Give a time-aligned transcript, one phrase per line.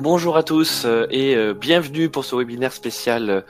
[0.00, 3.40] Bonjour à tous euh, et euh, bienvenue pour ce webinaire spécial euh,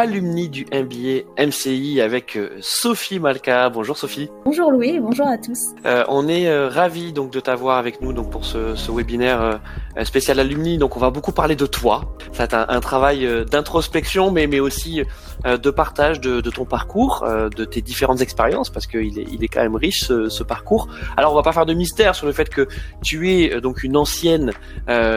[0.00, 3.68] alumni du MBA MCI avec Sophie Malka.
[3.68, 4.30] Bonjour Sophie.
[4.46, 5.74] Bonjour Louis, bonjour à tous.
[5.84, 9.60] Euh, on est euh, ravis donc de t'avoir avec nous donc pour ce, ce webinaire
[10.04, 10.78] spécial alumni.
[10.78, 12.16] Donc on va beaucoup parler de toi.
[12.32, 15.02] Ça un, un travail d'introspection mais mais aussi
[15.44, 19.48] de partage de, de ton parcours, de tes différentes expériences parce qu'il est il est
[19.48, 20.88] quand même riche ce, ce, parcours.
[21.18, 22.66] Alors on va pas faire de mystère sur le fait que
[23.02, 24.52] tu es donc une ancienne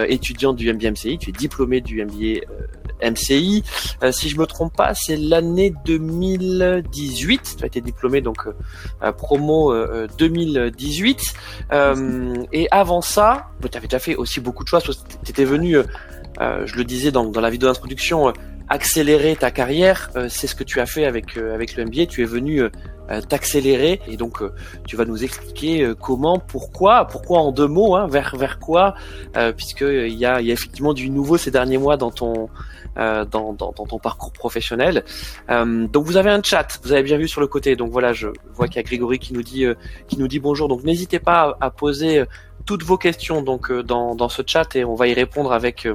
[0.09, 2.41] étudiante du MBA MCI, tu es diplômée du MBA
[3.03, 3.63] MCI.
[4.03, 7.55] Euh, si je me trompe pas, c'est l'année 2018.
[7.57, 9.73] Tu as été diplômé donc euh, promo
[10.17, 11.33] 2018.
[11.71, 15.03] Euh, et avant ça, tu avais déjà fait aussi beaucoup de choses.
[15.25, 15.77] Tu venu,
[16.39, 18.33] je le disais dans, dans la vidéo d'introduction,
[18.69, 20.09] accélérer ta carrière.
[20.29, 22.05] c'est ce que tu as fait avec avec le MBA.
[22.07, 22.61] Tu es venu
[23.21, 24.41] t'accélérer et donc
[24.85, 28.95] tu vas nous expliquer comment, pourquoi, pourquoi en deux mots, hein, vers vers quoi,
[29.55, 32.49] puisque il y a, y a effectivement du nouveau ces derniers mois dans ton
[32.95, 35.03] euh, dans, dans, dans, ton parcours professionnel.
[35.49, 37.75] Euh, donc vous avez un chat, vous avez bien vu sur le côté.
[37.75, 39.73] Donc voilà, je vois qu'il y a Grégory qui nous dit euh,
[40.07, 40.67] qui nous dit bonjour.
[40.67, 42.25] Donc n'hésitez pas à, poser euh,
[42.67, 45.87] toutes vos questions donc dans, dans ce chat et on va y répondre avec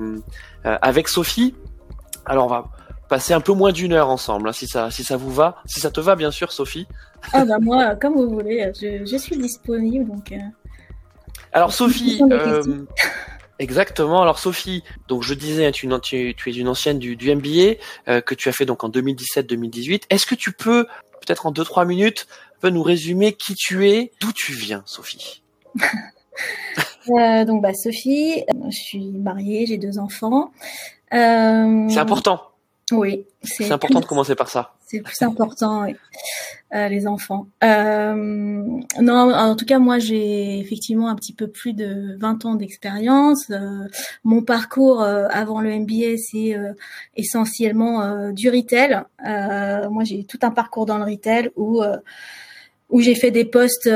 [0.65, 1.55] avec Sophie.
[2.27, 2.65] Alors on va
[3.09, 5.79] passer un peu moins d'une heure ensemble, hein, si ça si ça vous va, si
[5.79, 6.89] ça te va bien sûr, Sophie.
[7.33, 10.35] Ah bah moi, comme vous voulez, je, je suis disponible donc.
[11.53, 12.21] Alors Sophie.
[13.59, 14.23] Exactement.
[14.23, 18.21] Alors Sophie, donc je disais, tu, tu, tu es une ancienne du, du MBA euh,
[18.21, 20.03] que tu as fait donc en 2017-2018.
[20.11, 20.87] Est-ce que tu peux,
[21.21, 22.29] peut-être en deux trois minutes,
[22.61, 25.43] peut nous résumer qui tu es, d'où tu viens, Sophie?
[27.11, 30.53] Euh, Donc bah Sophie, je suis mariée, j'ai deux enfants.
[31.13, 31.89] Euh...
[31.89, 32.43] C'est important.
[32.93, 33.25] Oui.
[33.43, 34.75] C'est important de commencer par ça.
[34.91, 35.97] C'est plus important, oui.
[36.75, 37.47] euh, les enfants.
[37.63, 42.55] Euh, non, en tout cas, moi, j'ai effectivement un petit peu plus de 20 ans
[42.55, 43.51] d'expérience.
[43.51, 43.87] Euh,
[44.25, 46.73] mon parcours euh, avant le MBA, c'est euh,
[47.17, 49.03] essentiellement euh, du retail.
[49.91, 51.83] moi, j'ai tout un parcours dans le retail où
[52.91, 53.91] où j'ai fait des postes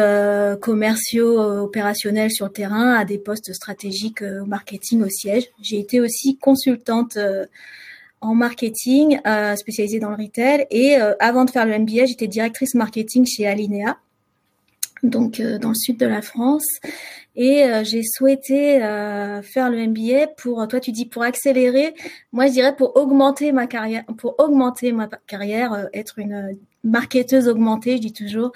[0.60, 5.48] commerciaux opérationnels sur le terrain à des postes stratégiques au marketing au siège.
[5.62, 7.16] J'ai été aussi consultante
[8.22, 10.66] en marketing, euh, spécialisée dans le retail.
[10.70, 13.98] Et euh, avant de faire le MBA, j'étais directrice marketing chez Alinea,
[15.02, 16.64] donc euh, dans le sud de la France.
[17.34, 21.94] Et euh, j'ai souhaité euh, faire le MBA pour, toi tu dis pour accélérer,
[22.30, 27.96] moi je dirais pour augmenter ma carrière, pour augmenter ma carrière, être une marketeuse augmentée,
[27.96, 28.52] je dis toujours,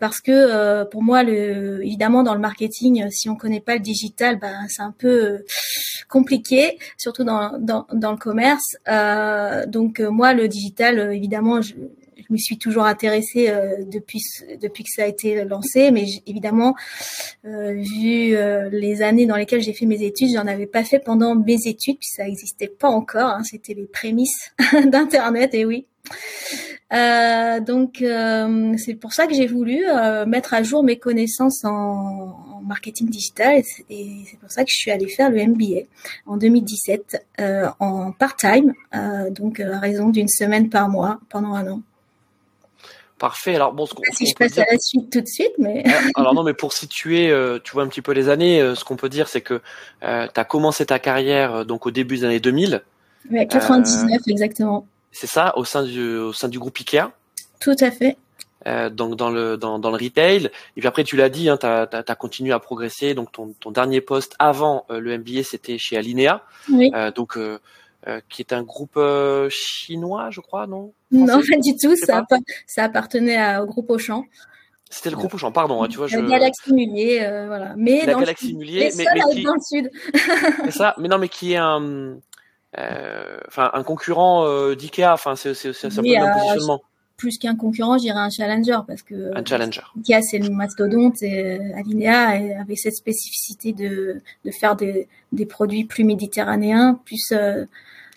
[0.00, 4.38] parce que pour moi, le, évidemment dans le marketing, si on connaît pas le digital,
[4.38, 5.44] ben c'est un peu
[6.08, 8.76] compliqué, surtout dans, dans, dans le commerce.
[9.66, 11.74] donc moi, le digital, évidemment, je,
[12.32, 14.20] je me suis toujours intéressée euh, depuis
[14.60, 16.74] depuis que ça a été lancé, mais évidemment,
[17.44, 20.98] euh, vu euh, les années dans lesquelles j'ai fait mes études, j'en avais pas fait
[20.98, 23.30] pendant mes études, puis ça n'existait pas encore.
[23.30, 24.52] Hein, C'était les prémices
[24.86, 25.86] d'Internet, et oui.
[26.92, 31.64] Euh, donc euh, c'est pour ça que j'ai voulu euh, mettre à jour mes connaissances
[31.64, 35.86] en, en marketing digital et c'est pour ça que je suis allée faire le MBA
[36.26, 37.26] en 2017
[37.80, 38.72] en part-time,
[39.30, 41.82] donc à raison d'une semaine par mois pendant un an.
[43.22, 43.54] Parfait.
[43.54, 46.00] Alors bon, ce qu'on, si je passe à la suite tout de suite, mais ah,
[46.16, 48.84] alors non, mais pour situer, euh, tu vois un petit peu les années, euh, ce
[48.84, 49.60] qu'on peut dire, c'est que
[50.02, 52.82] euh, tu as commencé ta carrière donc au début des années 2000.
[53.30, 54.88] Ouais, 99 exactement.
[55.12, 57.12] C'est ça, au sein du au sein du groupe Ikea.
[57.60, 58.16] Tout à fait.
[58.90, 60.46] donc dans le dans, dans le retail
[60.76, 63.70] et puis après tu l'as dit hein, tu as, continué à progresser donc ton, ton
[63.70, 66.90] dernier poste avant le MBA c'était chez Alinea oui.
[67.14, 67.36] donc
[68.08, 70.92] euh, qui est un groupe euh, chinois, je crois, non?
[71.12, 71.94] Non, pas du tout.
[71.94, 72.24] Ça,
[72.66, 74.24] ça, appartenait au groupe Auchan.
[74.90, 75.84] C'était le groupe Auchan, pardon.
[75.84, 77.74] Hein, tu vois, la Galaxie Mullier, euh, voilà.
[77.76, 79.44] Mais la dans Galaxie le Mullier, mais, mais qui...
[79.44, 79.90] dans le sud.
[80.64, 80.96] c'est ça.
[80.98, 82.16] Mais non, mais qui est un,
[82.76, 85.12] enfin, un concurrent d'Ikea.
[85.12, 86.82] Enfin, c'est c'est un peu le positionnement
[87.18, 89.82] plus qu'un concurrent, je dirais un challenger parce que un challenger.
[89.96, 95.84] Ikea c'est le mastodonte et Alinea avait cette spécificité de, de faire des, des produits
[95.84, 97.64] plus méditerranéens, plus euh,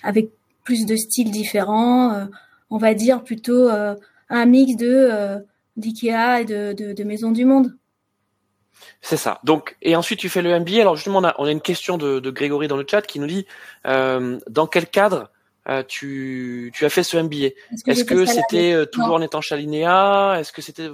[0.02, 0.32] avec
[0.64, 2.26] plus de styles différents, euh,
[2.70, 3.96] on va dire plutôt euh,
[4.30, 5.38] un mix de euh,
[5.78, 7.74] d'IKEA et de, de, de Maison du Monde.
[9.02, 9.40] C'est ça.
[9.44, 10.82] Donc, et ensuite tu fais le MBA.
[10.82, 13.20] Alors justement, on a, on a une question de, de Grégory dans le chat qui
[13.20, 13.46] nous dit
[13.86, 15.30] euh, dans quel cadre
[15.68, 17.56] euh, tu, tu as fait ce MBA
[17.88, 20.90] Est-ce que c'était toujours en étant chez Alinea Est-ce que c'était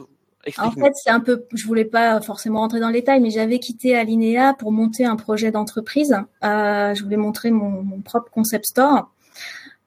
[0.58, 3.60] en fait, c'est un peu, je voulais pas forcément rentrer dans le détail, mais j'avais
[3.60, 6.16] quitté Alinea pour monter un projet d'entreprise.
[6.44, 9.12] Euh, je voulais montrer mon, mon, propre concept store.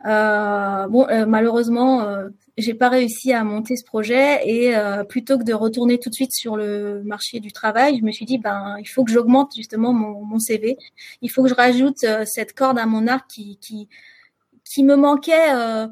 [0.06, 5.38] Euh, bon, euh, malheureusement, euh, j'ai pas réussi à monter ce projet et euh, plutôt
[5.38, 8.38] que de retourner tout de suite sur le marché du travail, je me suis dit
[8.38, 10.76] ben il faut que j'augmente justement mon, mon, CV,
[11.22, 13.88] il faut que je rajoute euh, cette corde à mon arc qui qui
[14.64, 15.52] qui me manquait.
[15.54, 15.88] Euh,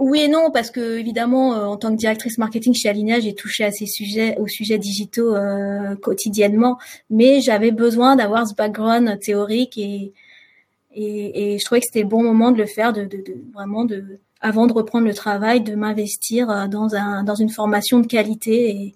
[0.00, 3.64] oui et non parce que évidemment en tant que directrice marketing chez Alinea, j'ai touché
[3.64, 5.36] à ces sujets, aux sujets digitaux
[6.02, 6.76] quotidiennement,
[7.08, 10.12] mais j'avais besoin d'avoir ce background théorique et
[10.96, 13.36] et, et je trouvais que c'était le bon moment de le faire, de, de, de
[13.54, 18.00] vraiment de avant de reprendre le travail, de m'investir euh, dans, un, dans une formation
[18.00, 18.94] de qualité et,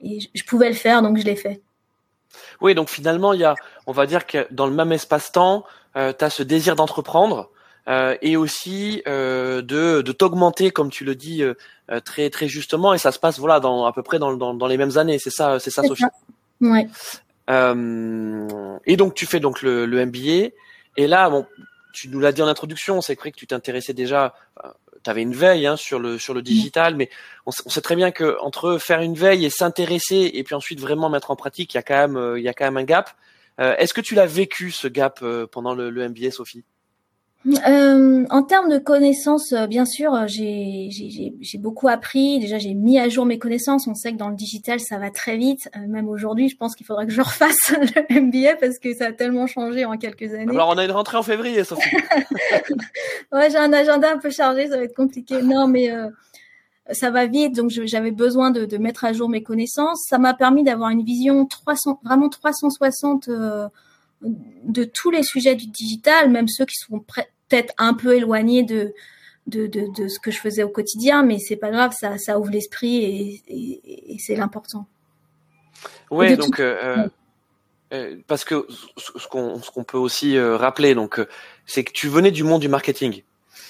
[0.00, 1.62] et je pouvais le faire, donc je l'ai fait.
[2.60, 3.54] Oui, donc finalement, il y a,
[3.86, 5.64] on va dire que dans le même espace-temps,
[5.96, 7.50] euh, tu as ce désir d'entreprendre
[7.88, 11.42] euh, et aussi euh, de, de t'augmenter, comme tu le dis
[12.04, 14.66] très très justement, et ça se passe voilà dans à peu près dans, dans, dans
[14.66, 16.04] les mêmes années, c'est ça, c'est ça, Sophie?
[16.60, 16.86] Ouais.
[18.86, 20.54] et donc tu fais donc le, le MBA,
[20.96, 21.46] et là, bon,
[21.92, 24.34] tu nous l'as dit en introduction, c'est vrai que tu t'intéressais déjà,
[25.02, 27.10] tu avais une veille hein, sur le sur le digital, mais
[27.46, 31.08] on, sait très bien que entre faire une veille et s'intéresser et puis ensuite vraiment
[31.10, 32.84] mettre en pratique, il y a quand même euh, il y a quand même un
[32.84, 33.10] gap.
[33.60, 36.64] Euh, Est-ce que tu l'as vécu ce gap euh, pendant le, le MBA, Sophie?
[37.46, 42.38] Euh, en termes de connaissances, euh, bien sûr, euh, j'ai beaucoup appris.
[42.38, 43.88] Déjà, j'ai mis à jour mes connaissances.
[43.88, 45.68] On sait que dans le digital, ça va très vite.
[45.88, 49.12] même aujourd'hui, je pense qu'il faudrait que je refasse le MBA parce que ça a
[49.12, 50.54] tellement changé en quelques années.
[50.54, 51.96] Alors, on a une rentrée en février, Sophie.
[53.32, 55.42] ouais, j'ai un agenda un peu chargé, ça va être compliqué.
[55.42, 55.92] Non, mais
[56.92, 60.04] ça va vite, donc j'avais besoin de, de, mettre à jour mes connaissances.
[60.08, 63.28] Ça m'a permis d'avoir une vision 300, vraiment 360
[64.22, 68.94] de tous les sujets du digital, même ceux qui sont peut-être un peu éloignés de,
[69.46, 72.38] de, de, de, ce que je faisais au quotidien, mais c'est pas grave, ça, ça
[72.38, 74.86] ouvre l'esprit et, et, et c'est l'important.
[76.10, 77.08] Oui, donc euh,
[77.92, 78.66] euh, parce que
[78.96, 81.20] ce qu'on ce qu'on peut aussi euh, rappeler, donc
[81.66, 83.22] c'est que tu venais du monde du marketing,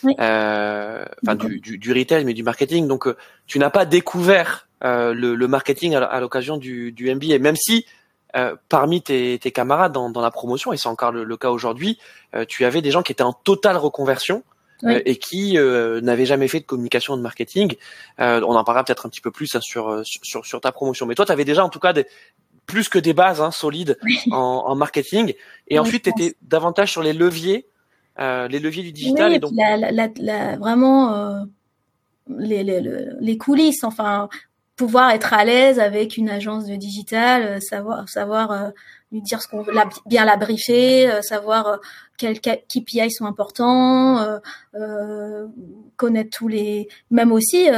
[0.03, 0.15] oui.
[0.19, 2.89] enfin du, du, du, retail, mais du marketing.
[2.89, 3.07] Donc
[3.47, 7.87] tu n'as pas découvert le, le, marketing à l'occasion du, du MBA, même si
[8.35, 11.51] euh, parmi tes, tes camarades dans, dans, la promotion, et c'est encore le, le cas
[11.51, 11.99] aujourd'hui,
[12.35, 14.43] euh, tu avais des gens qui étaient en totale reconversion
[14.83, 14.95] oui.
[14.95, 15.59] euh, et qui
[16.03, 17.75] n'avaient jamais fait de communication de marketing.
[18.19, 21.05] on en parlera peut-être un petit peu plus hein, sur, sur, sur ta promotion.
[21.05, 22.07] Mais toi, tu avais déjà en tout cas des,
[22.65, 24.19] plus que des bases hein, solides oui.
[24.33, 25.35] en, en, marketing.
[25.69, 27.67] Et Oui, ensuite, tu étais davantage sur les leviers,
[28.19, 29.31] les leviers du digital.
[29.31, 31.45] Oui, et donc, la, la, la, vraiment
[32.29, 32.81] les, les,
[33.21, 34.29] les coulisses, enfin
[34.83, 38.71] pouvoir être à l'aise avec une agence de digital, euh, savoir savoir euh,
[39.13, 39.73] lui dire ce qu'on veut,
[40.07, 41.77] bien la briefer, euh, savoir euh,
[42.19, 44.39] quels KPI sont importants, euh,
[44.75, 45.47] euh,
[45.97, 47.69] connaître tous les, même aussi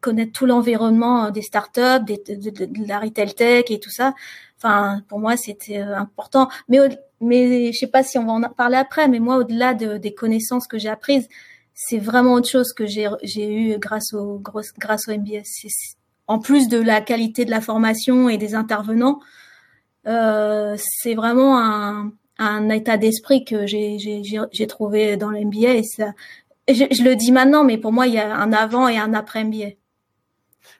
[0.00, 4.14] connaître tout l'environnement des startups, de, de, de, la retail tech et tout ça.
[4.56, 6.48] Enfin, pour moi, c'était important.
[6.70, 6.78] Mais
[7.20, 9.06] mais je sais pas si on va en parler après.
[9.08, 11.28] Mais moi, au-delà de, des connaissances que j'ai apprises,
[11.74, 15.95] c'est vraiment autre chose que j'ai j'ai eu grâce au grâce au MBS.
[16.28, 19.20] En plus de la qualité de la formation et des intervenants,
[20.06, 26.12] euh, c'est vraiment un, un état d'esprit que j'ai trouvé dans l'MBA et ça.
[26.68, 29.14] Je, je, le dis maintenant, mais pour moi, il y a un avant et un
[29.14, 29.76] après MBA.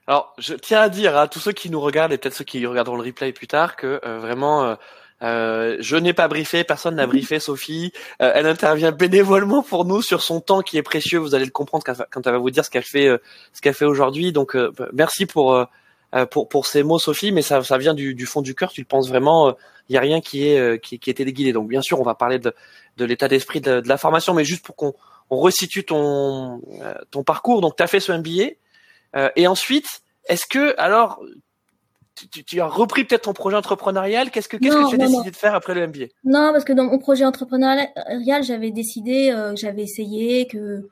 [0.05, 2.65] Alors, je tiens à dire à tous ceux qui nous regardent et peut-être ceux qui
[2.65, 4.75] regarderont le replay plus tard que euh, vraiment euh,
[5.23, 7.91] euh, je n'ai pas briefé, personne n'a briefé Sophie.
[8.21, 11.19] Euh, elle intervient bénévolement pour nous sur son temps qui est précieux.
[11.19, 13.17] Vous allez le comprendre quand, elle va vous dire ce qu'elle fait, euh,
[13.53, 14.31] ce qu'elle fait aujourd'hui.
[14.31, 15.65] Donc euh, merci pour, euh,
[16.29, 17.31] pour pour ces mots, Sophie.
[17.31, 18.71] Mais ça, ça vient du, du fond du cœur.
[18.71, 19.55] Tu le penses vraiment.
[19.89, 21.53] Il y a rien qui est qui, qui est téléguidé.
[21.53, 22.53] Donc bien sûr, on va parler de,
[22.97, 24.93] de l'état d'esprit de, de, la formation, mais juste pour qu'on
[25.29, 26.61] on resitue ton
[27.09, 27.61] ton parcours.
[27.61, 28.51] Donc tu as fait ce MBA
[29.35, 29.87] et ensuite,
[30.27, 31.19] est-ce que alors
[32.31, 34.31] tu, tu, as repris peut-être ton projet entrepreneurial.
[34.31, 35.31] Qu'est-ce que, qu'est-ce que tu as non, décidé non.
[35.31, 39.55] de faire après le MBA Non, parce que dans mon projet entrepreneurial, j'avais décidé, euh,
[39.55, 40.87] j'avais essayé, que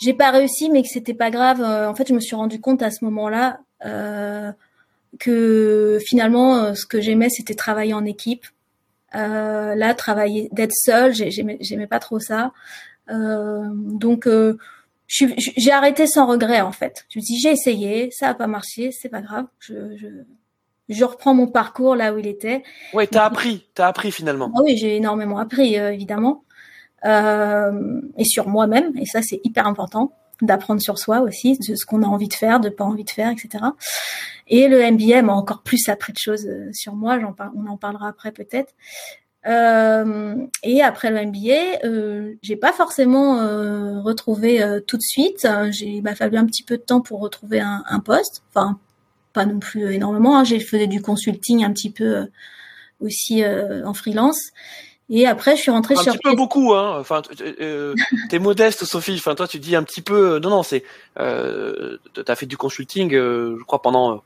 [0.00, 1.60] j'ai pas réussi, mais que c'était pas grave.
[1.60, 4.52] Euh, en fait, je me suis rendu compte à ce moment-là euh,
[5.18, 8.46] que finalement, euh, ce que j'aimais, c'était travailler en équipe.
[9.14, 12.52] Euh, là, travailler, d'être seule, j'aimais, j'aimais pas trop ça.
[13.08, 14.28] donc
[15.06, 17.04] j'ai arrêté sans regret en fait.
[17.10, 19.46] Je me dis j'ai essayé, ça a pas marché, c'est pas grave.
[19.60, 20.08] Je, je,
[20.88, 22.62] je reprends mon parcours là où il était.
[22.92, 24.50] Ouais, t'as appris, t'as appris finalement.
[24.56, 26.44] Ah oui, j'ai énormément appris euh, évidemment,
[27.04, 30.12] euh, et sur moi-même, et ça c'est hyper important
[30.42, 33.10] d'apprendre sur soi aussi, de ce qu'on a envie de faire, de pas envie de
[33.10, 33.64] faire, etc.
[34.48, 37.20] Et le MBA m'a encore plus appris de choses euh, sur moi.
[37.20, 37.52] J'en par...
[37.56, 38.74] on en parlera après peut-être.
[39.46, 45.46] Euh, et après le MBA, euh, j'ai pas forcément euh, retrouvé tout de suite.
[45.70, 48.42] J'ai, m'a fallu un petit peu de temps pour retrouver un, un poste.
[48.50, 48.78] Enfin,
[49.34, 50.38] pas non plus énormément.
[50.38, 50.44] Hein.
[50.44, 52.24] J'ai fait du consulting un petit peu euh,
[53.00, 54.40] aussi euh, en freelance.
[55.10, 56.98] Et après, je suis rentrée un chez Un petit peu beaucoup, hein.
[56.98, 57.94] Enfin, euh,
[58.30, 59.16] t'es modeste, Sophie.
[59.18, 60.38] Enfin, toi, tu dis un petit peu.
[60.38, 60.82] Non, non, c'est.
[61.18, 64.22] Euh, t'as fait du consulting, je crois, pendant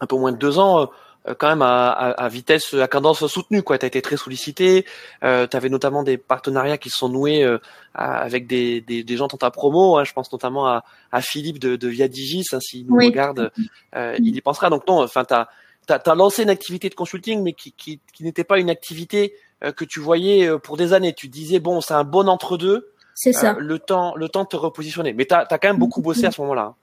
[0.00, 0.90] un peu moins de deux ans.
[1.26, 3.62] Euh, quand même à, à, vitesse, à cadence soutenue.
[3.62, 4.84] Quoi, t'as été très sollicité.
[5.24, 7.58] Euh, avais notamment des partenariats qui se sont noués euh,
[7.94, 9.98] avec des, des, des, gens dans ta promo.
[9.98, 12.44] Hein, je pense notamment à, à Philippe de, de Viadigis.
[12.52, 13.50] Hein, S'il nous regarde,
[13.96, 14.70] euh, il y pensera.
[14.70, 15.46] Donc non, enfin, t'as
[15.88, 19.34] as, lancé une activité de consulting, mais qui, qui, qui n'était pas une activité
[19.64, 21.14] euh, que tu voyais pour des années.
[21.14, 22.92] Tu disais bon, c'est un bon entre deux.
[23.14, 23.56] C'est ça.
[23.58, 25.12] le temps, le temps de te repositionner.
[25.12, 26.72] Mais t'as as quand même beaucoup bossé à ce moment-là.
[26.72, 26.74] Hein.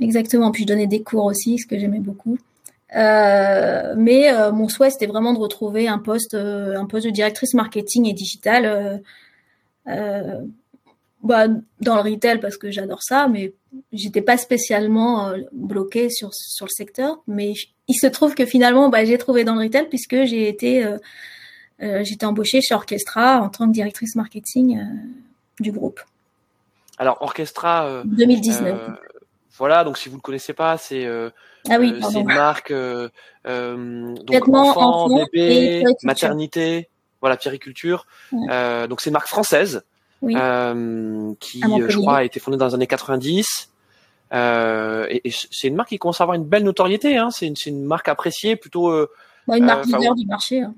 [0.00, 0.50] Exactement.
[0.50, 2.36] Puis je donnais des cours aussi, ce que j'aimais beaucoup.
[2.96, 7.10] Euh, mais euh, mon souhait c'était vraiment de retrouver un poste, euh, un poste de
[7.10, 9.02] directrice marketing et digital.
[11.22, 11.48] Bah,
[11.80, 13.52] dans le retail parce que j'adore ça, mais
[13.92, 17.20] j'étais pas spécialement bloquée sur sur le secteur.
[17.26, 17.54] Mais
[17.88, 20.88] il se trouve que finalement, bah, j'ai trouvé dans le retail puisque j'ai été
[21.80, 24.80] j'étais embauchée chez Orchestra en tant que directrice marketing
[25.58, 26.00] du groupe.
[26.98, 28.78] Alors Orchestra 2019.
[29.58, 31.30] Voilà, donc si vous ne le connaissez pas, c'est euh,
[31.70, 33.08] ah oui, euh, une marque euh,
[33.44, 36.88] donc enfant, bébé, maternité,
[37.20, 38.06] voilà, périculture.
[38.32, 39.84] donc c'est une marque française
[40.20, 43.70] qui, je crois, a été fondée dans les années 90.
[44.32, 47.16] et, et c'est une marque qui commence à avoir une belle notoriété.
[47.16, 47.30] Hein.
[47.30, 48.90] C'est une, une, marque appréciée, plutôt.
[49.46, 50.60] Bah, une marque leader du marché.
[50.60, 50.74] Hein.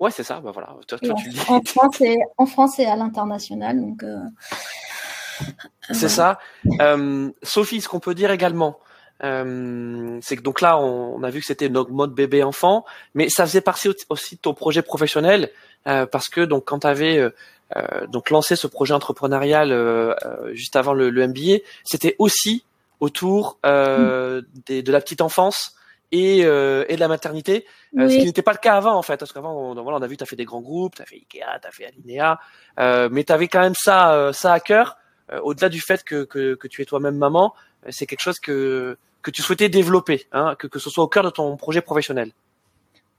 [0.00, 0.40] Ouais, c'est ça.
[0.40, 0.76] Bah voilà.
[0.86, 4.04] Toi, toi, en, tu en, France et, en France et à l'international, donc.
[5.90, 6.38] C'est ça.
[6.80, 8.78] Euh, Sophie, ce qu'on peut dire également,
[9.24, 13.28] euh, c'est que donc là, on, a vu que c'était notre mode bébé enfant, mais
[13.28, 15.50] ça faisait partie aussi de ton projet professionnel
[15.86, 17.30] euh, parce que donc quand tu avais euh,
[17.76, 20.14] euh, donc lancé ce projet entrepreneurial euh,
[20.54, 22.64] juste avant le, le MBA, c'était aussi
[23.00, 24.40] autour mm.
[24.66, 25.74] des, de la petite enfance
[26.10, 29.32] et, et de la maternité, ce qui n'était pas le cas avant en fait, parce
[29.32, 31.16] qu'avant on, voilà, on a vu tu as fait des grands groupes, tu as fait
[31.16, 32.40] Ikea, tu as fait Alinea,
[33.10, 34.96] mais tu avais quand même ça ça à cœur
[35.42, 37.54] au-delà du fait que, que, tu es toi-même maman,
[37.86, 41.08] euh, c'est quelque chose que, que tu souhaitais développer, hein, que, que ce soit au
[41.08, 42.32] cœur de ton projet professionnel.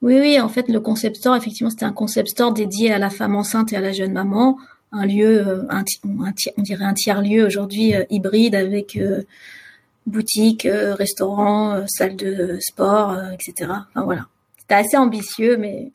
[0.01, 3.10] Oui, oui, en fait, le concept store, effectivement, c'était un concept store dédié à la
[3.10, 4.58] femme enceinte et à la jeune maman,
[4.92, 8.98] un lieu, euh, un, on dirait un tiers lieu aujourd'hui hybride avec
[10.08, 13.72] boutique, restaurant, salle de sport, etc.
[13.89, 15.92] Enfin voilà, c'était assez ambitieux, mais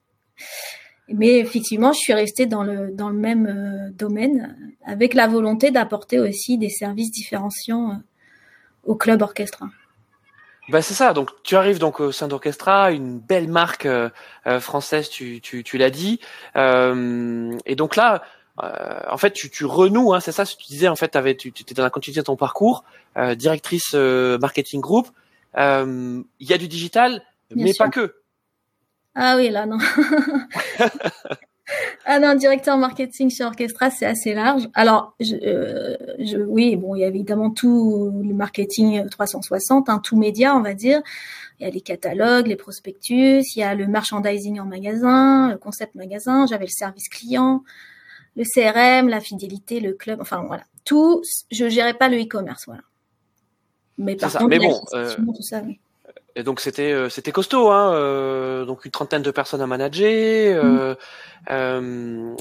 [1.08, 4.56] mais effectivement, je suis restée dans le dans le même euh, domaine
[4.86, 7.94] avec la volonté d'apporter aussi des services différenciants euh,
[8.84, 9.66] au club orchestra.
[10.70, 11.12] Bah c'est ça.
[11.12, 14.08] Donc tu arrives donc au sein d'Orchestra, une belle marque euh,
[14.60, 16.20] française, tu, tu, tu l'as dit.
[16.56, 18.22] et donc là,
[18.56, 20.14] en fait, tu, tu renoues.
[20.14, 20.46] Hein, c'est ça.
[20.46, 22.36] Ce que tu disais en fait, avais, tu, tu étais dans la continuité de ton
[22.36, 22.84] parcours,
[23.36, 25.08] directrice marketing group.
[25.54, 27.22] Il y a du digital,
[27.54, 28.14] mais pas que.
[29.14, 29.78] Ah oui, là, non.
[32.04, 34.68] ah non, directeur marketing chez Orchestra, c'est assez large.
[34.74, 40.00] Alors, je, euh, je, oui, bon, il y a évidemment tout le marketing 360, hein,
[40.02, 41.00] tout média, on va dire.
[41.60, 45.58] Il y a les catalogues, les prospectus, il y a le merchandising en magasin, le
[45.58, 47.62] concept magasin, j'avais le service client,
[48.36, 50.64] le CRM, la fidélité, le club, enfin voilà.
[50.84, 52.82] Tout, je gérais pas le e-commerce, voilà.
[53.96, 55.78] Mais par contre, mais bon, euh, tout ça, oui.
[56.36, 60.64] Et donc c'était euh, c'était costaud, hein, euh, donc une trentaine de personnes à manager.
[60.64, 60.96] Euh, mm.
[61.50, 62.34] euh,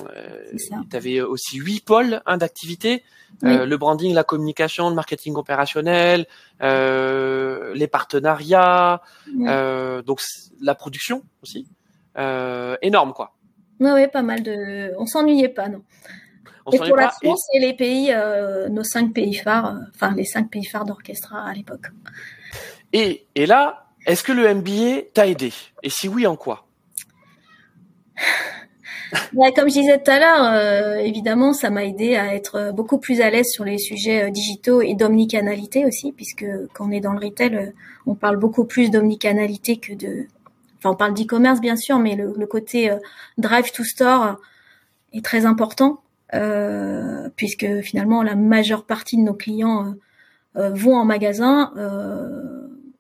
[0.90, 3.04] tu avais aussi huit pôles hein, d'activité
[3.42, 6.28] le branding, la communication, le marketing opérationnel,
[6.62, 10.22] les partenariats, donc
[10.62, 11.68] la production aussi.
[12.16, 13.34] énorme quoi.
[13.80, 14.94] Oui, oui, pas mal de.
[15.00, 15.82] On s'ennuyait pas, non.
[16.68, 17.60] On et pour la France et...
[17.60, 18.14] les pays,
[18.70, 21.88] nos cinq pays phares, enfin les cinq pays phares d'orchestra à l'époque.
[22.94, 25.54] Et, et là, est-ce que le MBA t'a aidé?
[25.82, 26.68] Et si oui, en quoi?
[29.56, 33.22] Comme je disais tout à l'heure, euh, évidemment, ça m'a aidé à être beaucoup plus
[33.22, 37.14] à l'aise sur les sujets euh, digitaux et d'omnicanalité aussi, puisque quand on est dans
[37.14, 37.72] le retail, euh,
[38.06, 40.26] on parle beaucoup plus d'omnicanalité que de...
[40.80, 42.92] Enfin, on parle d'e-commerce, bien sûr, mais le, côté
[43.38, 44.36] drive to store
[45.14, 46.02] est très important,
[47.38, 49.94] puisque finalement, la majeure partie de nos clients
[50.56, 51.72] vont en magasin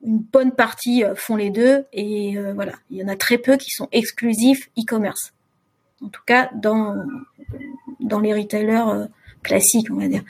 [0.03, 3.37] une bonne partie euh, font les deux et euh, voilà, il y en a très
[3.37, 5.33] peu qui sont exclusifs e-commerce.
[6.03, 6.95] En tout cas, dans
[7.99, 9.05] dans les retailers euh,
[9.41, 10.23] classiques, on va dire.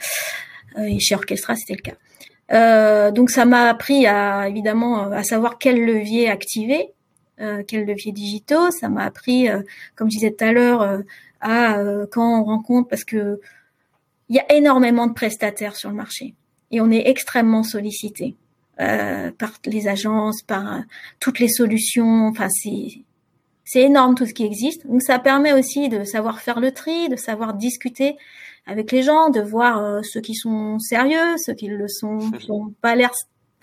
[0.78, 3.10] et chez Orchestra, c'était le cas.
[3.10, 6.90] donc ça m'a appris à évidemment à savoir quel levier activer,
[7.38, 8.70] quel levier digitaux.
[8.70, 9.48] Ça m'a appris,
[9.94, 11.02] comme je disais tout à l'heure,
[11.40, 11.78] à
[12.10, 13.40] quand on rencontre parce que
[14.28, 16.34] il y a énormément de prestataires sur le marché
[16.70, 18.36] et on est extrêmement sollicité.
[18.80, 20.80] Euh, par les agences, par euh,
[21.20, 22.26] toutes les solutions.
[22.26, 23.04] Enfin, c'est
[23.64, 24.84] C'est énorme tout ce qui existe.
[24.86, 28.16] Donc ça permet aussi de savoir faire le tri, de savoir discuter
[28.66, 32.50] avec les gens, de voir euh, ceux qui sont sérieux, ceux qui le sont, qui
[32.50, 33.12] n'ont pas l'air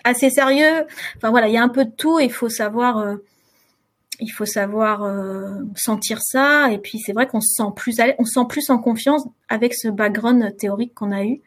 [0.04, 0.86] assez sérieux.
[1.18, 2.20] Enfin voilà, il y a un peu de tout.
[2.20, 3.18] Il faut savoir, euh,
[4.20, 6.72] il faut savoir euh, sentir ça.
[6.72, 9.74] Et puis c'est vrai qu'on se sent plus, on se sent plus en confiance avec
[9.74, 11.42] ce background théorique qu'on a eu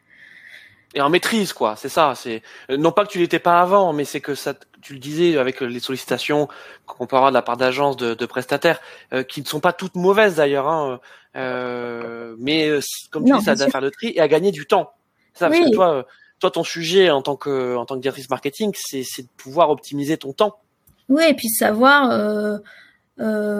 [0.95, 1.75] et en maîtrise quoi.
[1.75, 4.93] C'est ça c'est non pas que tu l'étais pas avant mais c'est que ça tu
[4.93, 6.47] le disais avec les sollicitations
[6.85, 8.79] qu'on peut avoir de la part d'agences de, de, prestataires
[9.13, 10.99] euh, qui ne sont pas toutes mauvaises d'ailleurs hein,
[11.35, 12.79] euh, mais euh,
[13.11, 14.91] comme tu dis ça à faire le tri et à gagner du temps.
[15.33, 16.05] Ça parce que toi
[16.39, 19.69] toi ton sujet en tant que en tant que directrice marketing c'est c'est de pouvoir
[19.69, 20.57] optimiser ton temps.
[21.09, 22.57] Oui et puis savoir euh,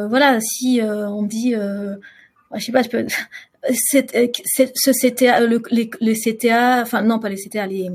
[0.07, 3.05] voilà si on dit je sais pas je peux
[3.73, 4.11] c'est,
[4.75, 7.89] ce CTA, le, les, les, CTA, enfin non pas les CTA, les,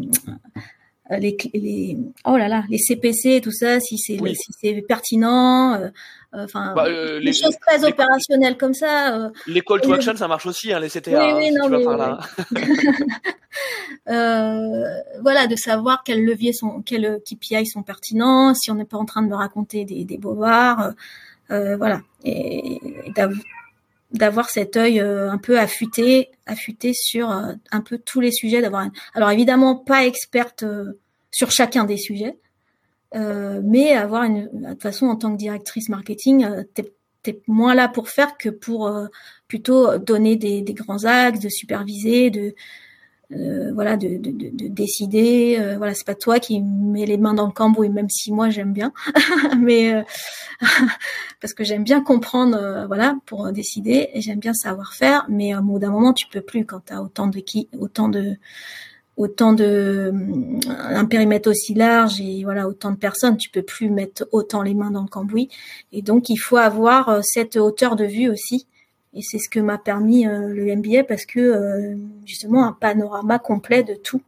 [1.18, 5.88] les, les oh là là, les CPC, tout ça, si c'est si c'est pertinent, euh,
[6.32, 9.16] enfin bah, euh, les, choses très opérationnelles comme ça.
[9.16, 11.10] Euh, les call to action, ça marche aussi, hein, les CTA.
[11.10, 12.20] Oui, oui, hein, non, mais, là.
[15.22, 19.04] voilà, de savoir quels leviers sont, quels KPI sont pertinents, si on n'est pas en
[19.04, 20.92] train de me raconter des, des bobards,
[21.48, 23.12] voilà, et, et
[24.12, 28.60] d'avoir cet œil euh, un peu affûté, affûté sur euh, un peu tous les sujets.
[28.60, 30.98] D'avoir, alors évidemment pas experte euh,
[31.30, 32.36] sur chacun des sujets,
[33.14, 36.92] mais avoir une, de toute façon en tant que directrice marketing, t'es
[37.26, 38.90] es moins là pour faire que pour
[39.46, 42.54] plutôt donner des, des, grands axes, de superviser, de
[43.32, 47.34] euh, voilà de, de, de, décider euh, voilà c'est pas toi qui mets les mains
[47.34, 48.92] dans le cambouis même si moi j'aime bien.
[49.58, 50.02] Mais euh,
[51.40, 55.26] parce que j'aime bien comprendre euh, voilà pour décider et j'aime bien savoir faire.
[55.28, 58.08] Mais au bout d'un moment tu peux plus quand tu as autant de qui autant
[58.08, 58.36] de
[59.16, 60.12] autant de
[60.68, 64.74] un périmètre aussi large et voilà autant de personnes tu peux plus mettre autant les
[64.74, 65.48] mains dans le cambouis.
[65.92, 68.66] Et donc il faut avoir cette hauteur de vue aussi
[69.12, 73.38] et c'est ce que m'a permis euh, le MBA parce que euh, justement un panorama
[73.38, 74.22] complet de tout.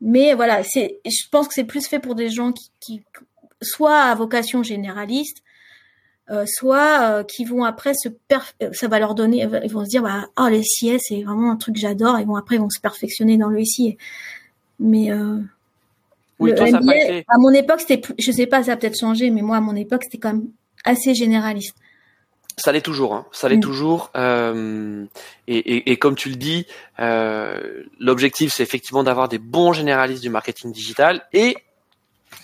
[0.00, 3.02] Mais voilà, c'est, je pense que c'est plus fait pour des gens qui, qui
[3.62, 5.42] soit à vocation généraliste,
[6.30, 8.08] euh, soit qui vont après se
[8.72, 11.56] ça va leur donner, ils vont se dire bah oh les SIS c'est vraiment un
[11.56, 13.96] truc que j'adore, et vont après ils vont se perfectionner dans le SI.
[14.78, 15.10] Mais
[16.38, 19.42] oui, le MBA, à mon époque c'était, je sais pas, ça a peut-être changé, mais
[19.42, 20.48] moi à mon époque c'était quand même
[20.84, 21.76] assez généraliste.
[22.56, 23.26] Ça l'est toujours, hein.
[23.32, 23.60] ça l'est mm.
[23.60, 24.10] toujours.
[24.16, 25.04] Euh,
[25.48, 26.66] et, et, et, comme tu le dis,
[27.00, 31.56] euh, l'objectif c'est effectivement d'avoir des bons généralistes du marketing digital et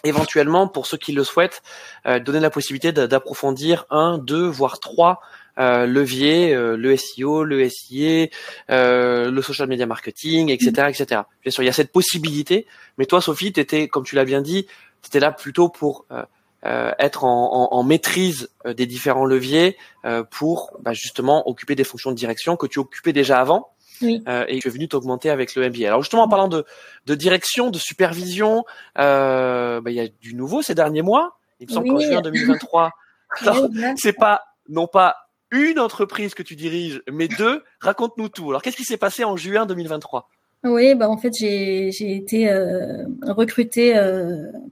[0.04, 1.62] éventuellement, pour ceux qui le souhaitent,
[2.06, 5.20] euh, donner la possibilité d'approfondir un, deux, voire trois
[5.58, 8.28] euh, leviers, euh, le SEO, le SIA,
[8.70, 10.88] euh, le social media marketing, etc., mm.
[10.88, 11.22] etc.
[11.42, 12.66] Bien sûr, il y a cette possibilité.
[12.98, 14.66] Mais toi, Sophie, tu étais, comme tu l'as bien dit,
[15.02, 16.22] c'était là plutôt pour euh,
[16.62, 21.84] être en, en, en, maîtrise euh, des différents leviers euh, pour bah, justement occuper des
[21.84, 23.70] fonctions de direction que tu occupais déjà avant.
[24.02, 24.22] Oui.
[24.28, 25.86] Euh, et tu es venu t'augmenter avec le MBA.
[25.86, 26.64] Alors justement en parlant de,
[27.06, 28.64] de direction, de supervision,
[28.98, 31.38] euh, bah, il y a du nouveau ces derniers mois.
[31.60, 32.92] Il me semble qu'en juin 2023,
[33.96, 35.16] c'est pas non pas
[35.50, 37.62] une entreprise que tu diriges, mais deux.
[37.80, 38.48] Raconte-nous tout.
[38.48, 40.28] Alors qu'est-ce qui s'est passé en juin 2023
[40.62, 43.94] oui, bah en fait j'ai j'ai été euh, recrutée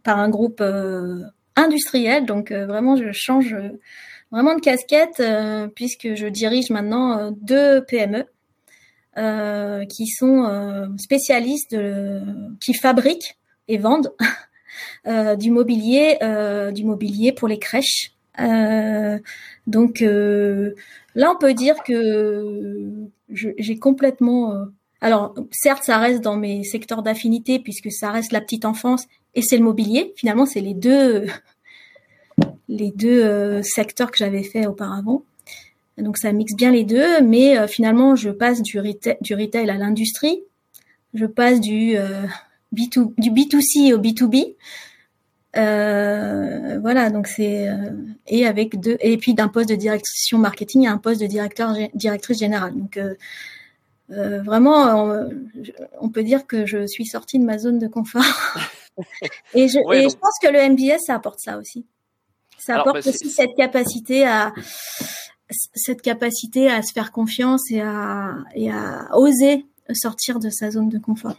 [0.04, 0.62] par un groupe
[1.58, 2.26] industrielle.
[2.26, 3.70] Donc euh, vraiment, je change euh,
[4.30, 8.24] vraiment de casquette euh, puisque je dirige maintenant deux PME
[9.90, 11.76] qui sont spécialistes
[12.60, 14.14] qui fabriquent et vendent
[15.38, 16.18] du mobilier,
[16.72, 18.12] du mobilier pour les crèches.
[19.66, 24.68] donc là, on peut dire que j'ai complètement
[25.00, 29.06] alors, certes, ça reste dans mes secteurs d'affinité puisque ça reste la petite enfance
[29.38, 30.12] et c'est le mobilier.
[30.16, 31.26] Finalement, c'est les deux,
[32.68, 35.22] les deux euh, secteurs que j'avais fait auparavant.
[35.96, 39.68] Donc ça mixe bien les deux, mais euh, finalement je passe du retail, du retail
[39.68, 40.42] à l'industrie,
[41.12, 42.22] je passe du euh,
[42.72, 44.54] B2, du B2C au B2B.
[46.80, 47.68] voilà, donc c'est
[48.28, 51.74] et avec deux et puis d'un poste de direction marketing à un poste de directeur
[51.94, 52.74] directrice générale.
[52.76, 52.96] Donc
[54.08, 55.12] vraiment,
[56.00, 58.22] on, peut dire que je suis sortie de ma zone de confort.
[59.54, 61.86] et je, et je pense que le MBS ça apporte ça aussi.
[62.58, 64.52] Ça apporte bah, aussi cette capacité à
[65.50, 70.88] cette capacité à se faire confiance et à, et à oser sortir de sa zone
[70.88, 71.36] de confort.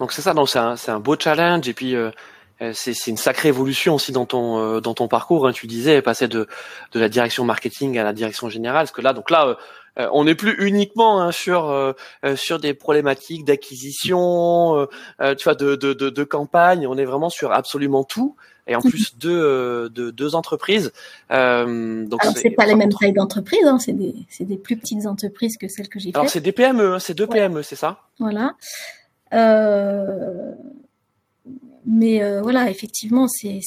[0.00, 2.10] Donc c'est ça, donc c'est un, un, beau challenge et puis euh,
[2.60, 5.46] euh, c'est une sacrée évolution aussi dans ton euh, dans ton parcours.
[5.46, 6.48] Hein, tu disais passer de
[6.92, 9.56] de la direction marketing à la direction générale, parce que là donc là
[9.96, 11.94] on n'est plus uniquement hein, sur
[12.36, 14.88] sur des problématiques d'acquisition,
[15.20, 16.86] tu vois, de, de, de, de campagne.
[16.86, 18.36] On est vraiment sur absolument tout.
[18.66, 20.92] et en plus deux, deux entreprises.
[21.30, 25.06] Euh, donc Alors c'est pas la même taille d'entreprise, hein, c'est des, des plus petites
[25.06, 26.10] entreprises que celles que j'ai.
[26.14, 27.98] Alors c'est des PME, hein, c'est deux PME, c'est ça?
[28.18, 28.54] Voilà.
[29.32, 30.52] Euh,
[31.86, 33.60] mais euh, voilà, effectivement, c'est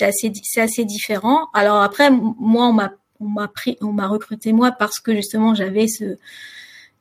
[0.00, 1.48] assez, assez différent.
[1.54, 5.54] Alors après, moi, on m'a on m'a pris, on m'a recruté moi parce que justement
[5.54, 6.16] j'avais ce,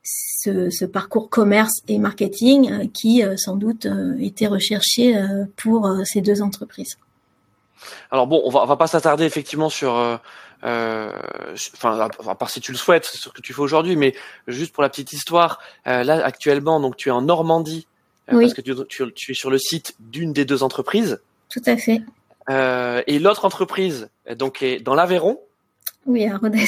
[0.04, 3.88] ce, ce, parcours commerce et marketing euh, qui euh, sans doute
[4.20, 5.16] était recherché
[5.56, 6.98] pour ces deux entreprises.
[8.12, 10.18] Alors bon, on va, on va pas s'attarder effectivement sur, euh,
[11.74, 14.14] enfin, à part si tu le souhaites, ce que tu fais aujourd'hui, mais
[14.48, 17.88] juste pour la petite histoire, là actuellement, donc tu es en Normandie
[18.34, 18.74] euh, parce que tu,
[19.14, 21.20] tu, es sur le site d'une des deux entreprises.
[21.50, 22.02] Tout à fait.
[22.50, 25.40] Euh, et l'autre entreprise, donc, est dans l'Aveyron.
[26.06, 26.68] Oui, à Rodez.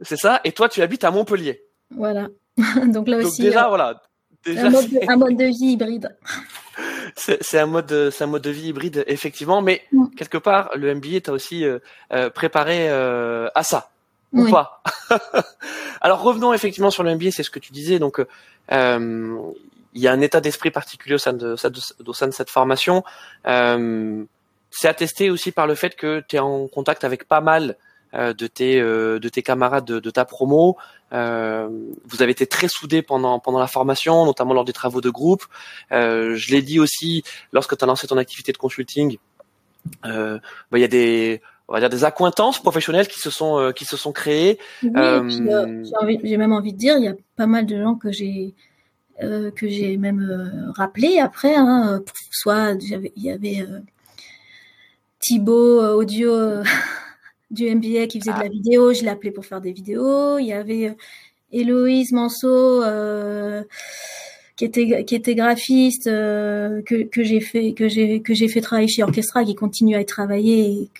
[0.00, 0.40] C'est ça.
[0.44, 1.62] Et toi, tu habites à Montpellier.
[1.90, 2.28] Voilà.
[2.86, 3.42] donc là aussi.
[3.42, 4.02] Donc déjà, euh, voilà.
[4.44, 6.16] Déjà, un, mode de, un, mode de, vie hybride.
[7.16, 10.06] C'est un mode, un mode de vie hybride effectivement, mais mm.
[10.16, 11.78] quelque part, le MBA t'a aussi euh,
[12.12, 13.90] euh, préparé euh, à ça
[14.32, 14.82] ou pas.
[16.00, 18.00] Alors revenons effectivement sur le MBA, c'est ce que tu disais.
[18.00, 18.20] Donc
[18.70, 21.54] il y a un état d'esprit particulier au sein de,
[22.04, 23.04] au sein de cette formation.
[23.44, 27.76] C'est attesté aussi par le fait que tu es en contact avec pas mal
[28.14, 30.76] de tes euh, de tes camarades de, de ta promo.
[31.12, 31.68] Euh,
[32.06, 35.44] vous avez été très soudés pendant pendant la formation, notamment lors des travaux de groupe.
[35.92, 37.22] Euh, je l'ai dit aussi
[37.52, 39.18] lorsque tu as lancé ton activité de consulting.
[40.06, 40.38] Euh,
[40.70, 43.84] bah, il y a des on va dire des accointances professionnelles qui se sont qui
[43.84, 44.58] se sont créées.
[44.82, 48.54] Oui, j'ai même envie de dire, il y a pas mal de gens que j'ai
[49.22, 51.54] euh, que j'ai même euh, rappelé après.
[51.54, 53.78] Hein, soit il y avait euh,
[55.20, 56.32] Thibaut Audio
[57.50, 58.48] du MBA qui faisait de la ah.
[58.48, 60.38] vidéo, je l'ai appelé pour faire des vidéos.
[60.38, 60.96] Il y avait
[61.52, 62.82] Héloïse Manceau
[64.56, 68.88] qui était qui était graphiste que, que j'ai fait que j'ai que j'ai fait travailler
[68.88, 70.90] chez Orchestra qui continue à y travailler et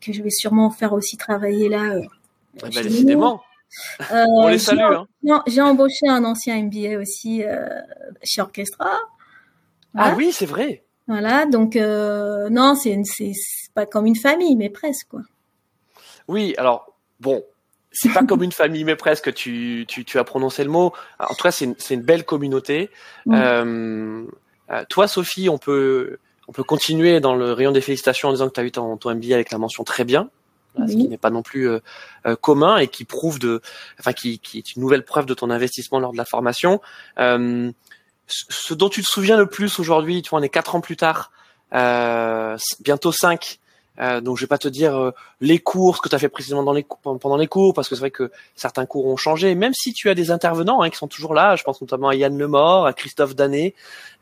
[0.00, 1.94] que, je vais sûrement faire aussi travailler là.
[2.62, 3.40] Ah bah, décidément.
[4.12, 4.80] Euh, On les salue.
[4.80, 5.06] Hein.
[5.22, 7.68] Non, j'ai embauché un ancien MBA aussi euh,
[8.22, 8.90] chez Orchestra.
[9.94, 10.82] Ah oui, c'est vrai.
[11.08, 13.32] Voilà, donc euh, non, c'est c'est
[13.74, 15.22] pas comme une famille, mais presque quoi.
[16.28, 17.44] Oui, alors bon,
[17.90, 19.32] c'est pas comme une famille, mais presque.
[19.34, 20.92] Tu, tu, tu as prononcé le mot.
[21.18, 22.90] En tout cas, c'est une, une belle communauté.
[23.28, 24.24] Euh,
[24.88, 28.54] toi, Sophie, on peut, on peut continuer dans le rayon des félicitations en disant que
[28.54, 30.30] tu as eu ton, ton MBA avec la mention très bien
[30.86, 31.80] ce qui n'est pas non plus euh,
[32.26, 33.60] euh, commun et qui prouve de,
[33.98, 36.80] enfin qui, qui, est une nouvelle preuve de ton investissement lors de la formation.
[37.18, 37.70] Euh,
[38.26, 40.96] ce dont tu te souviens le plus aujourd'hui, tu vois, on est quatre ans plus
[40.96, 41.32] tard,
[41.72, 43.58] bientôt cinq,
[44.00, 46.28] euh, donc je vais pas te dire euh, les cours, ce que tu as fait
[46.28, 49.54] précisément dans les pendant les cours, parce que c'est vrai que certains cours ont changé.
[49.54, 52.14] Même si tu as des intervenants hein, qui sont toujours là, je pense notamment à
[52.14, 53.74] Yann Lemort, à Christophe Danet,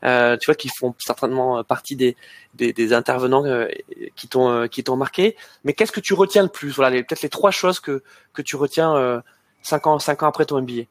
[0.03, 2.17] euh, tu vois, qui font certainement partie des,
[2.55, 3.67] des, des intervenants euh,
[4.15, 5.37] qui t'ont qui t'ont marqué.
[5.63, 6.71] Mais qu'est-ce que tu retiens le plus?
[6.71, 8.03] Voilà, peut-être les trois choses que
[8.33, 9.21] que tu retiens
[9.61, 10.83] cinq ans cinq ans après ton MBA.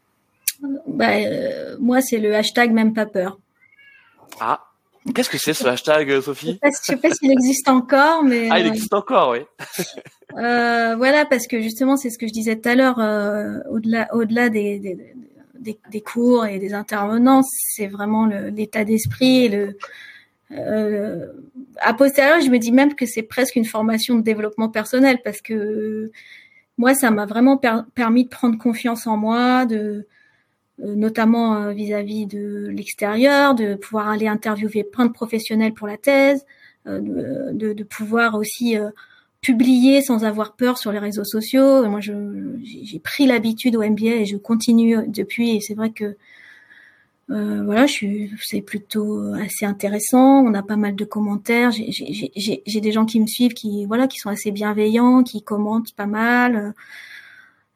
[0.87, 1.09] Bah,
[1.79, 3.39] moi, c'est le hashtag même pas peur.
[4.41, 4.70] Ah,
[5.15, 8.61] Qu'est-ce que c'est ce hashtag, euh, Sophie Je sais pas, s'il existe encore, mais ah,
[8.61, 9.41] il euh, existe encore, oui.
[10.39, 12.99] euh, voilà, parce que justement, c'est ce que je disais tout à l'heure.
[12.99, 15.15] Euh, au-delà, au-delà des, des,
[15.59, 19.79] des, des, cours et des intervenants, c'est vraiment l'état d'esprit et le.
[20.53, 21.27] Euh,
[21.81, 25.41] à posteriori, je me dis même que c'est presque une formation de développement personnel parce
[25.41, 26.11] que
[26.77, 27.61] moi, ça m'a vraiment
[27.95, 30.07] permis de prendre confiance en moi, de
[30.83, 36.45] notamment euh, vis-à-vis de l'extérieur, de pouvoir aller interviewer plein de professionnels pour la thèse,
[36.87, 37.01] euh,
[37.53, 38.77] de, de, pouvoir aussi
[39.41, 41.87] publier sans avoir peur sur les réseaux sociaux.
[41.89, 45.57] moi, j'ai pris l'habitude au MBA et je continue depuis.
[45.57, 46.17] Et c'est vrai que
[47.31, 50.45] euh, voilà, c'est plutôt assez intéressant.
[50.45, 51.71] On a pas mal de commentaires.
[51.71, 56.07] J'ai des gens qui me suivent, qui voilà, qui sont assez bienveillants, qui commentent pas
[56.07, 56.75] mal.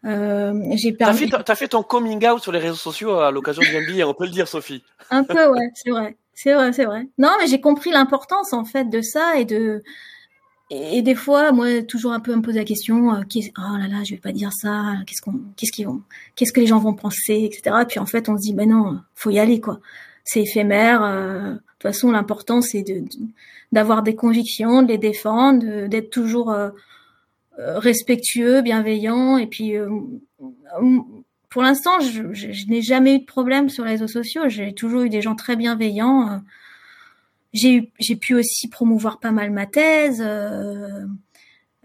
[0.05, 1.29] Euh, j'ai perdu.
[1.31, 4.15] T'as fait, fait, ton coming out sur les réseaux sociaux à l'occasion du MBA, on
[4.15, 4.83] peut le dire, Sophie.
[5.11, 7.09] Un peu, ouais, c'est vrai, c'est vrai, c'est vrai.
[7.19, 9.83] Non, mais j'ai compris l'importance en fait de ça et de
[10.71, 13.21] et, des fois, moi, toujours un peu me poser la question, euh,
[13.59, 16.03] oh là là, je vais pas dire ça, qu'est-ce qu'on, qu'est-ce qu'ils vont,
[16.37, 17.85] qu'est-ce que les gens vont penser, etc.
[17.87, 19.79] Puis en fait, on se dit, ben non, faut y aller quoi.
[20.25, 21.03] C'est éphémère.
[21.03, 23.05] Euh, de toute façon, l'important c'est de
[23.73, 26.71] d'avoir des convictions, de les défendre, d'être toujours euh,
[27.59, 29.39] respectueux, bienveillant.
[29.39, 29.89] Et puis, euh,
[31.51, 34.49] pour l'instant, je, je, n'ai jamais eu de problème sur les réseaux sociaux.
[34.49, 36.43] J'ai toujours eu des gens très bienveillants.
[37.53, 40.23] J'ai eu, j'ai pu aussi promouvoir pas mal ma thèse.
[40.25, 41.05] Euh,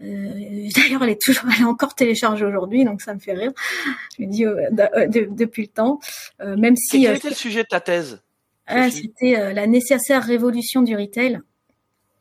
[0.00, 3.52] D'ailleurs, elle est toujours, elle est encore téléchargée aujourd'hui, donc ça me fait rire.
[4.18, 4.44] Je me dis
[5.36, 6.00] depuis le temps,
[6.38, 7.02] même si.
[7.02, 8.22] quel était le sujet de ta thèse
[8.66, 11.40] ah, C'était la nécessaire révolution du retail.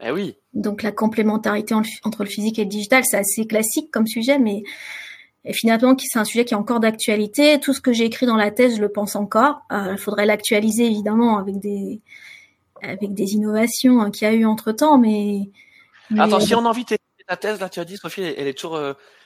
[0.01, 0.35] Eh oui.
[0.53, 4.63] Donc la complémentarité entre le physique et le digital, c'est assez classique comme sujet, mais
[5.51, 7.59] finalement c'est un sujet qui est encore d'actualité.
[7.59, 9.61] Tout ce que j'ai écrit dans la thèse, je le pense encore.
[9.71, 12.01] Il faudrait l'actualiser évidemment avec des
[12.81, 15.49] avec des innovations hein, qu'il y a eu entre temps, mais,
[16.17, 16.95] Attends, si on a envie de
[17.27, 18.79] ta thèse, là, tu as dit, Sophie, elle est toujours,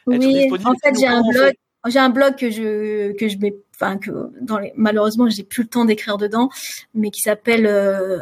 [0.07, 0.69] oui, disponible.
[0.69, 1.53] En fait, j'ai un blog
[1.87, 5.63] j'ai un blog que je que je mets enfin que dans les malheureusement j'ai plus
[5.63, 6.49] le temps d'écrire dedans
[6.93, 8.19] mais qui s'appelle euh,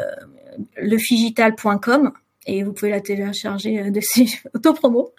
[0.78, 2.12] lefigital.com
[2.48, 5.14] et vous pouvez la télécharger euh, dessus auto-promo.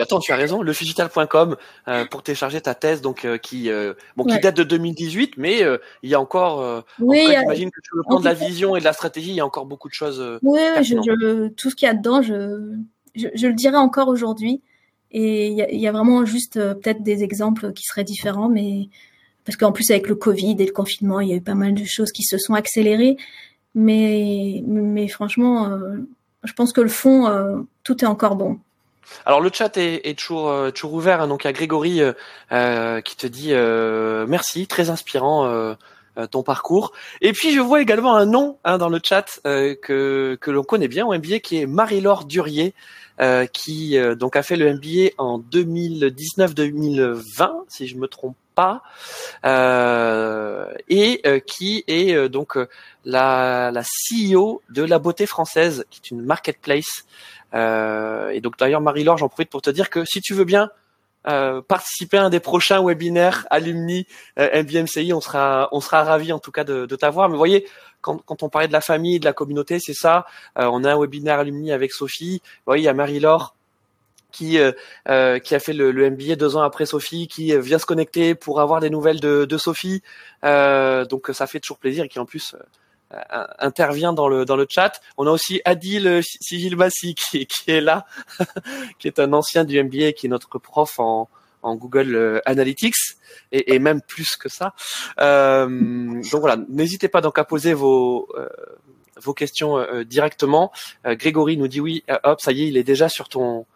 [0.00, 1.56] attends, tu as raison, lefigital.com
[1.88, 5.62] euh, pour télécharger ta thèse donc euh, qui euh, bon qui date de 2018 mais
[6.02, 8.84] il y a encore oui, j'imagine que sur le plan de la vision et de
[8.84, 11.86] la stratégie, il y a encore beaucoup de choses Oui, je, je, tout ce qu'il
[11.86, 12.74] y a dedans, je,
[13.14, 14.62] je, je le dirai encore aujourd'hui.
[15.12, 18.88] Et il y a, vraiment juste peut-être des exemples qui seraient différents, mais
[19.44, 21.74] parce qu'en plus avec le Covid et le confinement, il y a eu pas mal
[21.74, 23.16] de choses qui se sont accélérées.
[23.76, 25.98] Mais, franchement, euh,
[26.42, 28.58] je pense que le fond, euh, tout est encore bon.
[29.24, 31.28] Alors le chat est, toujours, toujours ouvert, hein.
[31.28, 32.00] donc il y a Grégory
[32.50, 33.52] qui te dit
[34.28, 35.76] merci, très inspirant
[36.30, 36.92] ton parcours.
[37.20, 40.88] Et puis je vois également un nom hein, dans le chat que, que l'on connaît
[40.88, 42.74] bien au MBA qui est Marie-Laure Durier.
[43.18, 48.82] Euh, qui euh, donc a fait le MBA en 2019-2020, si je me trompe pas,
[49.46, 52.58] euh, et qui est donc
[53.06, 57.06] la, la CEO de la beauté française, qui est une marketplace.
[57.54, 60.68] et donc d'ailleurs Marie-Laure, j'en profite pour te dire que si tu veux bien
[61.68, 64.06] participer à un des prochains webinaires alumni
[64.38, 67.28] euh, MBMCI, on sera on sera ravi en tout cas de, de t'avoir.
[67.28, 67.66] Mais voyez,
[68.00, 70.26] quand, on parlait de la famille, de la communauté, c'est ça.
[70.58, 72.40] Euh, on a un webinaire alumni avec Sophie.
[72.44, 73.54] Vous voyez, il y a Marie-Laure
[74.32, 74.72] qui euh,
[75.08, 78.34] euh, qui a fait le, le, MBA deux ans après Sophie, qui vient se connecter
[78.34, 80.02] pour avoir des nouvelles de, de Sophie.
[80.42, 82.54] donc ça fait toujours plaisir et qui en plus
[83.58, 85.00] intervient dans le dans le chat.
[85.16, 88.06] On a aussi Adil Sigilbassi qui, qui est là,
[88.98, 91.28] qui est un ancien du MBA, qui est notre prof en
[91.62, 92.94] en Google euh, Analytics
[93.52, 94.74] et, et, même plus que ça.
[95.20, 98.48] Euh, donc voilà, n'hésitez pas donc à poser vos euh,
[99.20, 100.72] vos questions euh, directement.
[101.04, 103.66] Grégory nous dit oui, hop, ça y est, il est déjà sur ton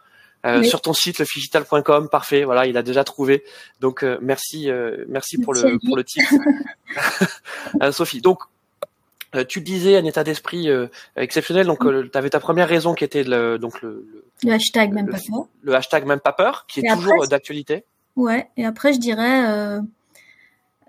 [0.62, 2.44] sur ton site lefigital.com, parfait.
[2.44, 3.44] Voilà, il a déjà trouvé.
[3.80, 4.70] Donc merci,
[5.08, 6.24] merci pour le pour le tip,
[7.92, 8.22] Sophie.
[8.22, 8.38] Donc
[9.34, 11.66] euh, tu disais un état d'esprit euh, exceptionnel.
[11.66, 15.08] Donc, euh, tu avais ta première raison qui était le, donc le, le, hashtag même
[15.08, 15.46] pas peur.
[15.62, 17.84] Le hashtag même pas peur, qui est toujours d'actualité.
[18.16, 18.48] Ouais.
[18.56, 19.78] Et après, je dirais,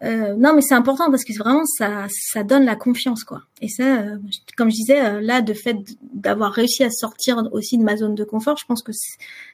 [0.01, 3.43] non, mais c'est important parce que vraiment, ça, ça donne la confiance, quoi.
[3.61, 4.03] Et ça,
[4.57, 8.23] comme je disais, là, de fait d'avoir réussi à sortir aussi de ma zone de
[8.23, 8.91] confort, je pense que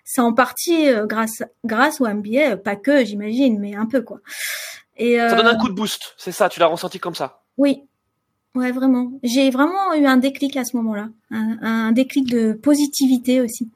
[0.06, 4.20] c'est en partie grâce, grâce au MBA, pas que, j'imagine, mais un peu, quoi.
[4.96, 6.48] Et ça donne un coup de boost, c'est ça.
[6.48, 7.42] Tu l'as ressenti comme ça.
[7.58, 7.84] Oui,
[8.58, 9.12] Ouais, vraiment.
[9.22, 13.70] J'ai vraiment eu un déclic à ce moment-là, un, déclic de positivité aussi.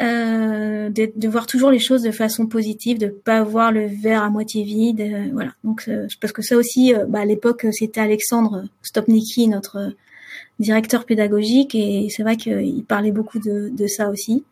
[0.00, 4.30] Euh, de, voir toujours les choses de façon positive, de pas voir le verre à
[4.30, 5.50] moitié vide, euh, voilà.
[5.62, 9.92] Donc euh, parce que ça aussi, bah, à l'époque c'était Alexandre Stopnicki, notre
[10.58, 14.42] directeur pédagogique, et c'est vrai qu'il parlait beaucoup de, ça aussi.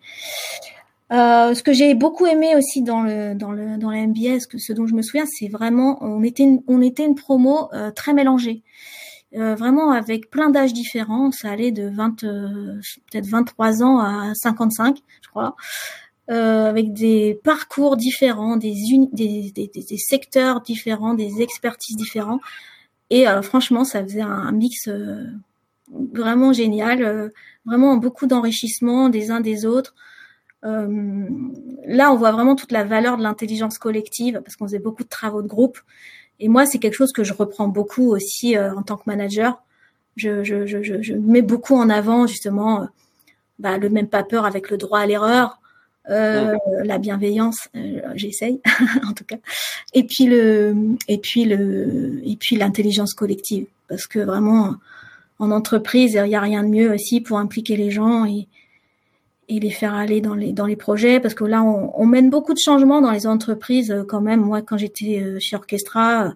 [1.10, 4.86] ce que j'ai beaucoup aimé aussi dans le dans le dans la MBS, ce dont
[4.86, 8.60] je me souviens, c'est vraiment on était on était une promo très mélangée.
[9.34, 11.30] Euh, vraiment avec plein d'âges différents.
[11.32, 15.54] Ça allait de 20, euh, peut-être 23 ans à 55, je crois.
[16.30, 18.74] Euh, avec des parcours différents, des,
[19.12, 22.40] des, des, des, secteurs différents, des expertises différents.
[23.10, 24.90] Et franchement, ça faisait un, mix
[25.90, 27.32] vraiment génial,
[27.64, 29.94] vraiment beaucoup d'enrichissement des uns des autres.
[30.62, 35.08] là, on voit vraiment toute la valeur de l'intelligence collective parce qu'on faisait beaucoup de
[35.08, 35.78] travaux de groupe.
[36.40, 39.62] Et moi, c'est quelque chose que je reprends beaucoup aussi euh, en tant que manager.
[40.16, 42.86] Je, je, je, je, mets beaucoup en avant justement euh,
[43.58, 45.60] bah, le même pas peur avec le droit à l'erreur,
[46.10, 48.60] euh, la bienveillance, euh, j'essaye
[49.06, 49.36] en tout cas,
[49.92, 50.74] et puis le
[51.06, 53.66] et puis le et puis l'intelligence collective.
[53.88, 54.76] Parce que vraiment
[55.38, 58.48] en entreprise il n'y a rien de mieux aussi pour impliquer les gens et
[59.48, 62.30] et les faire aller dans les dans les projets parce que là on, on mène
[62.30, 64.40] beaucoup de changements dans les entreprises euh, quand même.
[64.40, 66.30] Moi quand j'étais euh, chez Orchestra euh,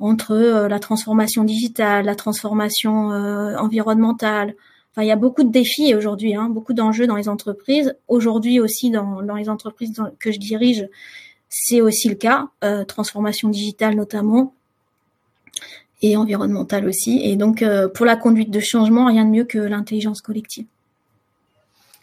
[0.00, 0.36] entre
[0.68, 4.54] la transformation digitale la transformation environnementale
[4.92, 7.96] enfin il y a beaucoup de défis aujourd'hui hein, beaucoup d'enjeux dans les entreprises.
[8.06, 10.88] Aujourd'hui aussi dans dans les entreprises que je dirige
[11.48, 12.46] c'est aussi le cas
[12.86, 14.54] transformation digitale notamment
[16.00, 17.20] et environnementale aussi.
[17.24, 20.66] Et donc pour la conduite de changement rien de mieux que l'intelligence collective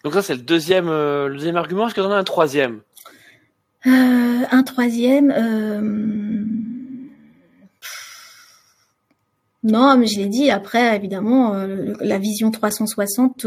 [0.06, 1.88] donc ça, c'est le deuxième, euh, le deuxième argument.
[1.88, 2.80] Est-ce que tu en as un troisième?
[3.86, 5.34] Euh, Un troisième.
[5.36, 6.46] Euh...
[9.64, 10.50] Non, mais je l'ai dit.
[10.50, 11.56] Après, évidemment,
[12.00, 13.46] la vision 360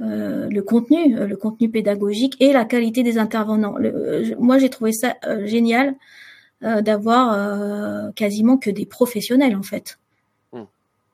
[0.00, 3.76] euh, le contenu, euh, le contenu pédagogique et la qualité des intervenants.
[3.78, 5.94] Euh, moi, j'ai trouvé ça génial
[6.60, 9.98] d'avoir quasiment que des professionnels en fait.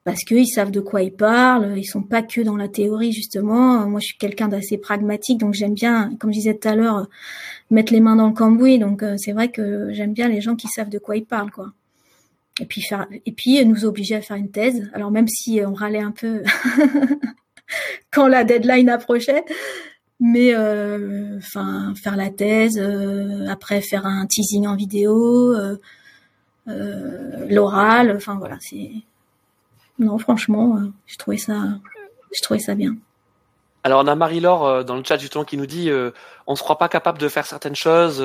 [0.05, 1.77] Parce qu'ils savent de quoi ils parlent.
[1.77, 3.87] Ils sont pas que dans la théorie justement.
[3.87, 7.09] Moi, je suis quelqu'un d'assez pragmatique, donc j'aime bien, comme je disais tout à l'heure,
[7.71, 8.79] mettre les mains dans le cambouis.
[8.79, 11.73] Donc c'est vrai que j'aime bien les gens qui savent de quoi ils parlent, quoi
[12.61, 15.73] et puis faire et puis nous obliger à faire une thèse alors même si on
[15.73, 16.43] râlait un peu
[18.13, 19.45] quand la deadline approchait.
[20.23, 25.77] Mais euh, enfin, faire la thèse, euh, après faire un teasing en vidéo, euh,
[27.49, 28.91] l'oral, enfin voilà, c'est
[30.01, 31.55] non franchement, je trouvais ça,
[32.35, 32.97] je trouvais ça bien.
[33.85, 35.91] Alors on a Marie-Laure dans le chat justement qui nous dit
[36.47, 38.21] on se croit pas capable de faire certaines choses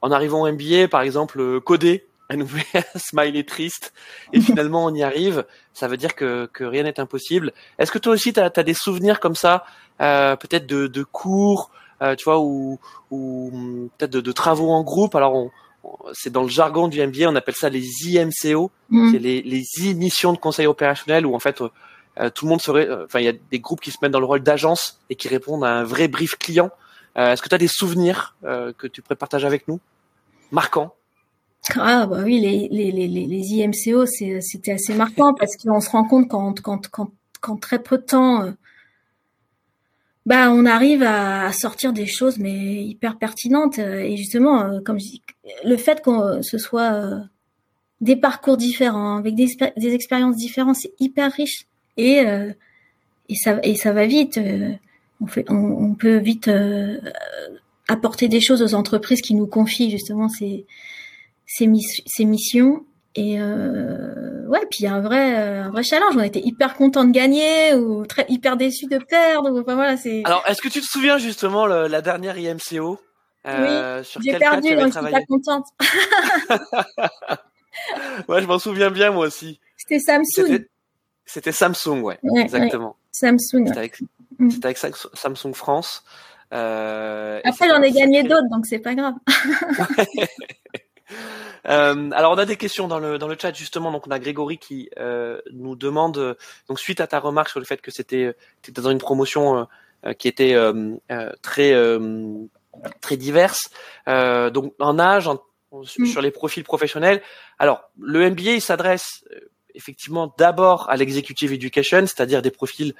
[0.00, 3.92] en arrivant au MBA par exemple coder elle nous met un smiley triste
[4.32, 7.52] et finalement on y arrive, ça veut dire que, que rien n'est impossible.
[7.78, 9.64] Est-ce que toi aussi tu as, des souvenirs comme ça,
[10.00, 12.78] euh, peut-être de, de, cours, euh, tu vois, ou,
[13.10, 15.14] ou peut-être de, de, travaux en groupe?
[15.14, 15.50] Alors on,
[16.12, 19.12] c'est dans le jargon du MBA, on appelle ça les IMCO, mm.
[19.12, 22.88] c'est les, les missions de conseil opérationnel où en fait euh, tout le monde serait,
[22.88, 25.14] euh, enfin il y a des groupes qui se mettent dans le rôle d'agence et
[25.14, 26.70] qui répondent à un vrai brief client.
[27.16, 29.80] Euh, est-ce que tu as des souvenirs que tu pourrais partager avec nous,
[30.50, 30.94] marquants
[31.76, 36.04] ah bah oui, les, les, les, les IMCO, c'était assez marquant parce qu'on se rend
[36.04, 38.50] compte quand, quand, quand, quand très peu de temps, euh,
[40.24, 45.06] bah on arrive à, sortir des choses mais hyper pertinentes et justement, euh, comme je
[45.06, 45.22] dis,
[45.64, 47.18] le fait que ce soit euh,
[48.00, 49.48] des parcours différents avec des,
[49.94, 52.22] expériences différentes, c'est hyper riche et
[53.28, 54.40] et ça et ça va vite.
[55.20, 56.50] on fait, on, peut vite
[57.88, 60.66] apporter des choses aux entreprises qui nous confient justement ces
[61.46, 62.84] ses, missions.
[63.14, 66.16] Et euh, ouais, puis il y a un vrai, un vrai challenge.
[66.16, 69.50] On était hyper content de gagner ou très hyper déçu de perdre.
[69.60, 70.22] Enfin voilà, c'est.
[70.24, 72.98] Alors, est-ce que tu te souviens justement la dernière IMCO
[73.46, 75.66] euh, Oui, j'ai perdu, donc je suis pas contente.
[78.28, 79.60] ouais, je m'en souviens bien moi aussi.
[79.76, 80.64] C'était Samsung.
[81.26, 82.96] C'était Samsung, ouais, exactement.
[83.10, 83.66] Samsung.
[83.66, 83.98] C'était avec,
[84.64, 86.02] avec, Samsung France.
[86.52, 89.14] Euh, Après, j'en ai gagné d'autres, donc c'est pas grave.
[91.68, 93.90] Euh, alors on a des questions dans le dans le chat justement.
[93.92, 96.36] Donc on a Grégory qui euh, nous demande
[96.68, 98.34] donc suite à ta remarque sur le fait que c'était
[98.70, 99.66] dans une promotion
[100.04, 100.56] euh, qui était
[101.42, 101.74] très
[103.00, 103.70] très diverse.
[104.06, 105.28] donc en âge,
[105.72, 106.06] mm.
[106.06, 107.22] sur les profils professionnels.
[107.58, 109.24] Alors le MBA il s'adresse
[109.74, 112.94] effectivement d'abord à l'executive education, c'est-à-dire des profils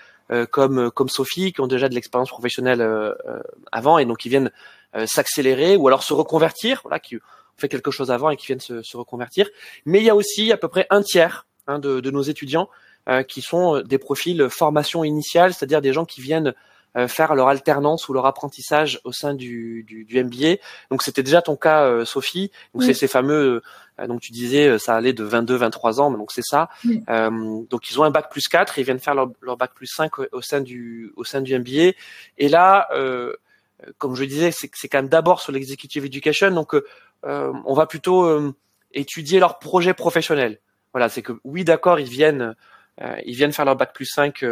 [0.51, 2.87] comme comme Sophie qui ont déjà de l'expérience professionnelle
[3.73, 4.53] avant et donc qui viennent
[5.07, 7.19] s'accélérer ou alors se reconvertir, voilà, qui
[7.57, 9.49] fait quelque chose avant et qui viennent se, se reconvertir.
[9.87, 12.69] Mais il y a aussi à peu près un tiers hein, de, de, nos étudiants
[13.09, 16.55] euh, qui sont euh, des profils formation initiale, c'est-à-dire des gens qui viennent
[16.97, 20.57] euh, faire leur alternance ou leur apprentissage au sein du, du, du MBA.
[20.91, 22.51] Donc c'était déjà ton cas, Sophie.
[22.75, 23.63] Donc c'est ces fameux,
[24.07, 26.69] donc tu disais, ça allait de 22, 23 ans, mais donc c'est ça.
[26.85, 30.13] donc ils ont un bac plus 4, ils viennent faire leur, leur bac plus 5
[30.33, 31.97] au, sein du au sein du MBA.
[32.37, 32.89] Et là,
[33.99, 36.51] comme je disais, c'est quand même d'abord sur l'executive education.
[36.51, 38.55] Donc euh, on va plutôt euh,
[38.93, 40.61] étudier leur projet professionnel.
[40.93, 42.55] Voilà, c'est que oui, d'accord, ils viennent,
[43.01, 44.45] euh, ils viennent faire leur bac plus 5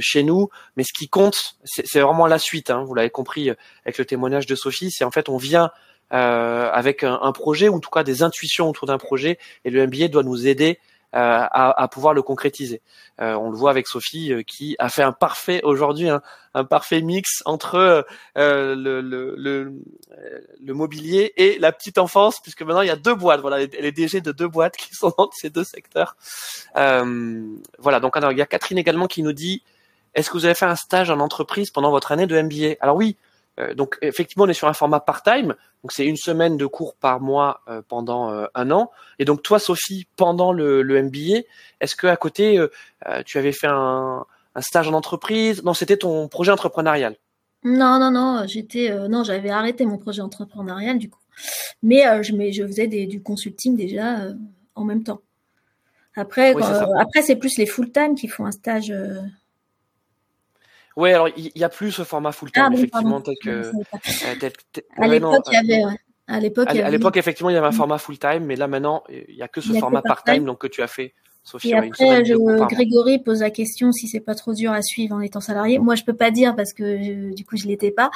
[0.00, 2.70] chez nous, mais ce qui compte, c'est vraiment la suite.
[2.70, 3.50] Hein, vous l'avez compris
[3.84, 5.70] avec le témoignage de Sophie, c'est en fait on vient
[6.10, 9.84] avec un, un, projet ou en tout cas des intuitions autour d'un projet, et le
[9.84, 10.78] MBA doit nous aider
[11.14, 12.82] euh, à, pouvoir le concrétiser.
[13.20, 16.20] Euh, on le voit avec Sophie euh, qui a fait un parfait aujourd'hui un,
[16.64, 22.90] parfait mix entre le, le, le, mobilier et la petite enfance puisque maintenant il y
[22.90, 23.40] a deux boîtes.
[23.40, 26.16] Voilà, elle est DG de deux boîtes qui sont dans ces deux secteurs.
[26.74, 29.62] voilà, donc il y a Catherine également qui nous dit
[30.14, 32.96] est-ce que vous avez fait un stage en entreprise pendant votre année de MBA Alors
[32.96, 33.16] oui,
[33.74, 37.20] donc effectivement, on est sur un format part-time, donc c'est une semaine de cours par
[37.20, 38.90] mois euh, pendant euh, un an.
[39.18, 41.42] Et donc toi, Sophie, pendant le, le MBA,
[41.80, 42.60] est-ce que à côté,
[43.26, 45.62] tu avais fait un, un, stage en entreprise?
[45.62, 47.16] Non, c'était ton projet entrepreneurial.
[47.62, 51.20] Non, non, non, j'étais, non, j'avais arrêté mon projet entrepreneurial du coup,
[51.82, 54.18] mais je, mais je faisais des, du consulting déjà
[54.74, 55.20] en même temps.
[56.16, 56.54] Après,
[56.98, 58.92] après c'est plus les full-time qui font un stage
[60.96, 63.50] Ouais, alors il y, a plus ce format full time, ah, effectivement, tel que.
[63.50, 63.72] Euh,
[64.96, 65.84] à l'époque, il y avait.
[65.84, 65.98] Ouais.
[66.26, 69.02] À l'époque, à l'époque, effectivement, il y avait un format full time, mais là maintenant,
[69.10, 71.14] il y a que ce format part time, donc que tu as fait.
[71.46, 72.34] Sophie, et après, je,
[72.66, 75.78] Grégory pose la question si c'est pas trop dur à suivre en étant salarié.
[75.78, 78.10] Moi, je peux pas dire parce que du coup, je l'étais pas.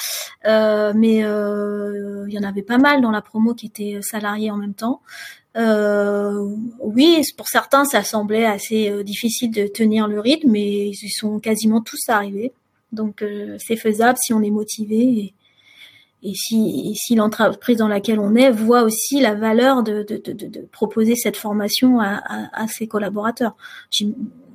[0.47, 4.51] Euh, mais euh, il y en avait pas mal dans la promo qui étaient salariés
[4.51, 5.03] en même temps.
[5.59, 6.47] Euh,
[6.81, 11.41] oui, pour certains, ça semblait assez euh, difficile de tenir le rythme, mais ils sont
[11.41, 12.53] quasiment tous arrivés.
[12.93, 15.34] Donc euh, c'est faisable si on est motivé et,
[16.22, 20.32] et si, si l'entreprise dans laquelle on est voit aussi la valeur de, de, de,
[20.32, 23.57] de proposer cette formation à, à, à ses collaborateurs.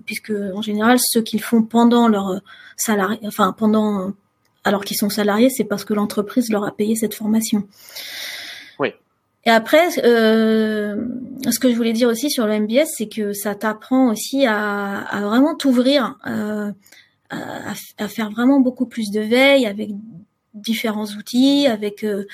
[0.05, 2.41] Puisque en général, ceux qui le font pendant leur
[2.75, 4.11] salarié, enfin pendant
[4.65, 7.67] alors qu'ils sont salariés, c'est parce que l'entreprise leur a payé cette formation.
[9.45, 11.05] Et après, euh,
[11.49, 14.99] ce que je voulais dire aussi sur le MBS, c'est que ça t'apprend aussi à,
[14.99, 16.71] à vraiment t'ouvrir, euh,
[17.33, 19.89] à, à, faire vraiment beaucoup plus de veille avec
[20.53, 22.25] différents outils, avec euh,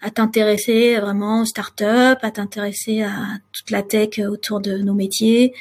[0.00, 1.84] à t'intéresser vraiment aux startups,
[2.22, 3.14] à t'intéresser à
[3.52, 5.54] toute la tech autour de nos métiers,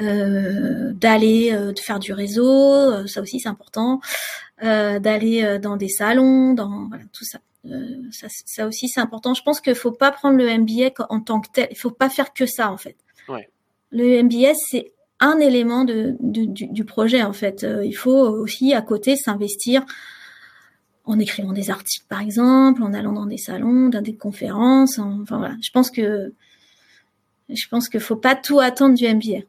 [0.00, 4.00] euh, d'aller euh, de faire du réseau, euh, ça aussi c'est important,
[4.62, 7.38] d'aller dans des salons, dans voilà, tout ça.
[7.66, 9.34] Euh, ça, ça, aussi c'est important.
[9.34, 11.68] Je pense qu'il faut pas prendre le MBA en tant que tel.
[11.70, 12.96] Il faut pas faire que ça en fait.
[13.28, 13.48] Ouais.
[13.90, 17.64] Le MBS c'est un élément du, projet en fait.
[17.64, 19.84] Euh, il faut aussi à côté s'investir
[21.04, 24.98] en écrivant des articles par exemple, en allant dans des salons, dans des conférences.
[24.98, 25.54] enfin voilà.
[25.62, 26.32] Je pense que
[27.48, 29.44] je pense qu'il faut pas tout attendre du MBA.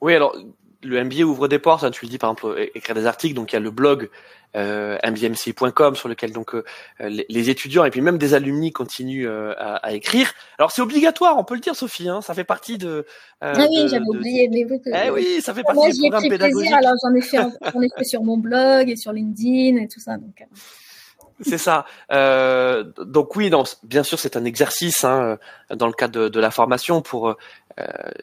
[0.00, 0.36] Oui alors
[0.84, 1.84] le MBA ouvre des portes.
[1.84, 3.34] Hein, tu le dis par exemple écrire des articles.
[3.34, 4.10] Donc il y a le blog
[4.56, 6.62] euh, mbmc.com sur lequel donc euh,
[7.00, 10.32] les, étudiants et puis même des alumni continuent euh, à, à, écrire.
[10.58, 12.08] Alors c'est obligatoire, on peut le dire, Sophie.
[12.08, 13.04] Hein, ça fait partie de.
[13.42, 14.48] Euh, ah oui, j'avais oublié.
[14.48, 16.70] Mais vous, eh oui, ça fait partie du programme pédagogique.
[16.70, 17.38] Plaisir, alors j'en ai fait,
[17.72, 20.16] j'en ai fait sur mon blog et sur LinkedIn et tout ça.
[20.16, 20.46] Donc.
[21.40, 21.84] C'est ça.
[22.12, 25.36] Euh, donc oui, non, bien sûr, c'est un exercice hein,
[25.74, 27.36] dans le cadre de, de la formation pour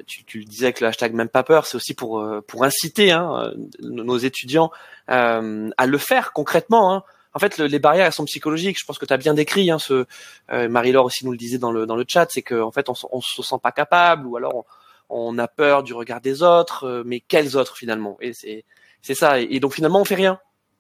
[0.08, 3.12] tu, tu, disais que le hashtag même pas peur, c'est aussi pour euh, pour inciter
[3.12, 4.72] hein, nos étudiants
[5.10, 6.94] euh, à le faire concrètement.
[6.94, 7.04] Hein.
[7.34, 8.78] En fait, le, les barrières elles sont psychologiques.
[8.80, 9.72] Je pense que tu as bien décrit.
[9.72, 10.06] Hein, ce
[10.50, 13.22] Marie-Laure aussi nous le disait dans le dans le chat, c'est qu'en fait on, on
[13.22, 14.66] se sent pas capable ou alors
[15.10, 17.04] on, on, a peur du regard des autres.
[17.06, 18.18] mais quels autres finalement?
[18.22, 18.66] Et c'est
[19.02, 19.40] c'est ça.
[19.40, 20.40] Et, donc finalement on fait rien.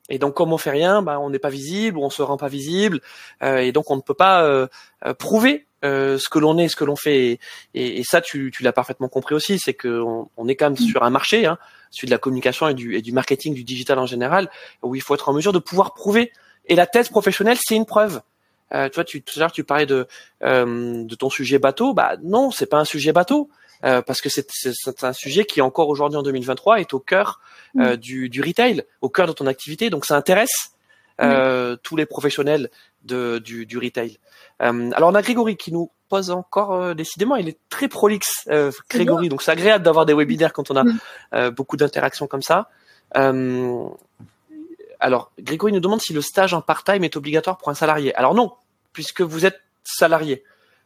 [0.09, 2.49] Et donc, comme on fait rien, bah, on n'est pas visible, on se rend pas
[2.49, 2.99] visible,
[3.43, 4.67] euh, et donc on ne peut pas euh,
[5.17, 7.39] prouver euh, ce que l'on est, ce que l'on fait.
[7.73, 10.77] Et, et, ça, tu, tu l'as parfaitement compris aussi, c'est qu'on on est quand même
[10.77, 11.57] sur un marché, hein,
[11.89, 14.49] celui de la communication et du, et du marketing, du digital en général,
[14.81, 16.31] où il faut être en mesure de pouvoir prouver.
[16.67, 18.21] Et la thèse professionnelle, c'est une preuve.
[18.73, 20.07] Euh, tu vois, tu, tout à l'heure, tu parlais de,
[20.43, 21.93] euh, de ton sujet bateau.
[21.93, 23.49] Bah non, c'est pas un sujet bateau.
[23.83, 27.39] Euh, parce que c'est un sujet qui encore aujourd'hui en 2023 est au cœur
[27.77, 29.89] euh, du, du, retail, au cœur de ton activité.
[29.89, 30.73] Donc ça intéresse
[31.19, 32.69] euh, tous les professionnels
[33.03, 34.17] de, du, du retail.
[34.61, 38.45] Euh, alors on a Grégory qui nous pose encore euh, décidément, il est très prolixe,
[38.49, 39.29] euh, Grégory.
[39.29, 41.49] Donc c'est agréable d'avoir des webinaires quand on a mm.
[41.51, 42.69] beaucoup d'interactions comme ça.
[44.99, 48.13] alors Grégory nous demande si le stage en part-time est obligatoire pour un salarié.
[48.15, 48.53] Alors non,
[48.93, 50.43] puisque vous êtes salarié.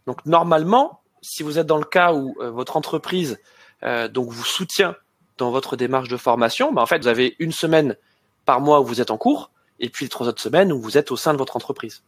[0.07, 3.39] Donc normalement, si vous êtes dans le cas où votre entreprise
[3.81, 4.95] donc vous soutient
[5.37, 7.97] dans votre démarche de formation, bah, en fait vous avez une semaine
[8.45, 9.49] par mois où vous êtes en cours
[9.79, 12.03] et puis les trois autres semaines où vous êtes au sein de votre entreprise.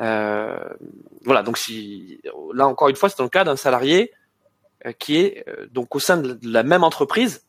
[0.00, 0.58] Euh,
[1.24, 2.20] voilà, donc si
[2.54, 4.12] là encore une fois, c'est dans le cas d'un salarié
[4.84, 7.42] euh, qui est euh, donc au sein de la même entreprise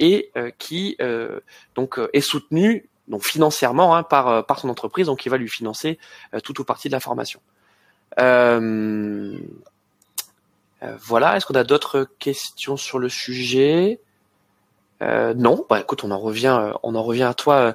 [0.00, 0.96] et qui
[1.74, 5.98] donc est soutenu donc financièrement hein, par par son entreprise, donc qui va lui financer
[6.44, 7.40] tout ou partie de la formation.
[10.80, 13.98] voilà, est-ce qu'on a d'autres questions sur le sujet?
[15.00, 17.74] Non, bah écoute, on en revient, on en revient à toi,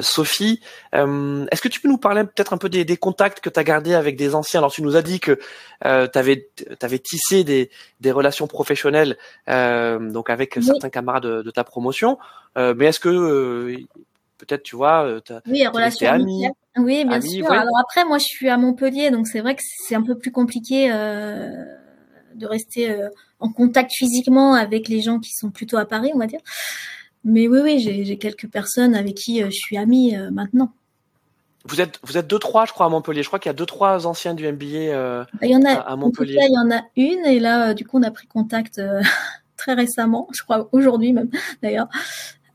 [0.00, 0.60] Sophie,
[0.94, 3.60] euh, est-ce que tu peux nous parler peut-être un peu des, des contacts que tu
[3.60, 4.60] as gardés avec des anciens?
[4.60, 5.38] Alors tu nous as dit que
[5.84, 6.48] euh, tu avais,
[6.80, 7.70] avais, tissé des,
[8.00, 9.16] des relations professionnelles
[9.46, 12.18] donc avec certains camarades de, de, ta promotion,
[12.56, 13.76] mais est-ce que
[14.38, 17.50] peut-être tu vois, oui, relations amis, oui, bien sûr.
[17.52, 20.32] Alors après, moi, je suis à Montpellier, donc c'est vrai que c'est un peu plus
[20.32, 22.96] compliqué de rester
[23.38, 26.40] en contact physiquement avec les gens qui sont plutôt à Paris, on va dire.
[27.24, 30.72] Mais oui, oui, j'ai quelques personnes avec qui euh, je suis amie euh, maintenant.
[31.64, 33.22] Vous êtes, vous êtes deux trois, je crois, à Montpellier.
[33.22, 35.72] Je crois qu'il y a deux trois anciens du MBA euh, il y en a,
[35.72, 36.36] à, Montpellier.
[36.42, 38.82] il y en a une et là, du coup, on a pris contact
[39.56, 41.30] très récemment, je crois aujourd'hui même
[41.62, 41.88] d'ailleurs.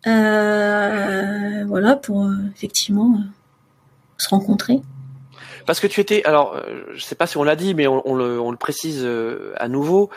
[0.06, 3.20] voilà pour effectivement
[4.18, 4.82] se rencontrer.
[5.66, 6.62] Parce que tu étais, alors,
[6.94, 9.08] je sais pas si on l'a dit, mais on, on, le, on, le, précise
[9.58, 10.12] à nouveau.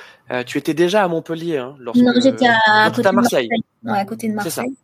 [0.46, 3.48] Tu étais déjà à Montpellier, hein, lorsque, non, j'étais à, Marseille.
[3.87, 4.74] À côté de Marseille.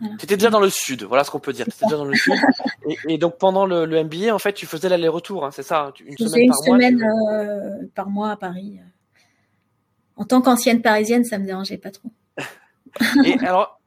[0.00, 0.16] Voilà.
[0.16, 1.66] Tu étais déjà dans le sud, voilà ce qu'on peut dire.
[1.66, 2.34] Tu étais déjà dans le sud.
[2.88, 5.92] Et, et, donc pendant le, le, MBA, en fait, tu faisais l'aller-retour, hein, c'est ça
[6.00, 7.86] Une je semaine, par, une mois, semaine tu...
[7.88, 8.78] par mois à Paris.
[10.16, 12.10] En tant qu'ancienne parisienne, ça me dérangeait pas trop.
[13.24, 13.78] et alors,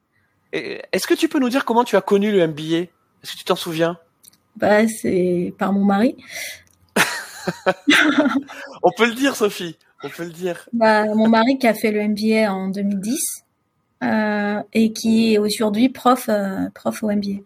[0.52, 3.44] est-ce que tu peux nous dire comment tu as connu le MBA Est-ce que tu
[3.44, 3.98] t'en souviens?
[4.56, 6.16] Bah, c'est par mon mari.
[8.82, 9.76] On peut le dire, Sophie.
[10.04, 10.68] on peut le dire.
[10.72, 13.16] Bah, mon mari qui a fait le MBA en 2010 euh,
[14.02, 17.42] et qui est aujourd'hui prof, euh, prof au MBA.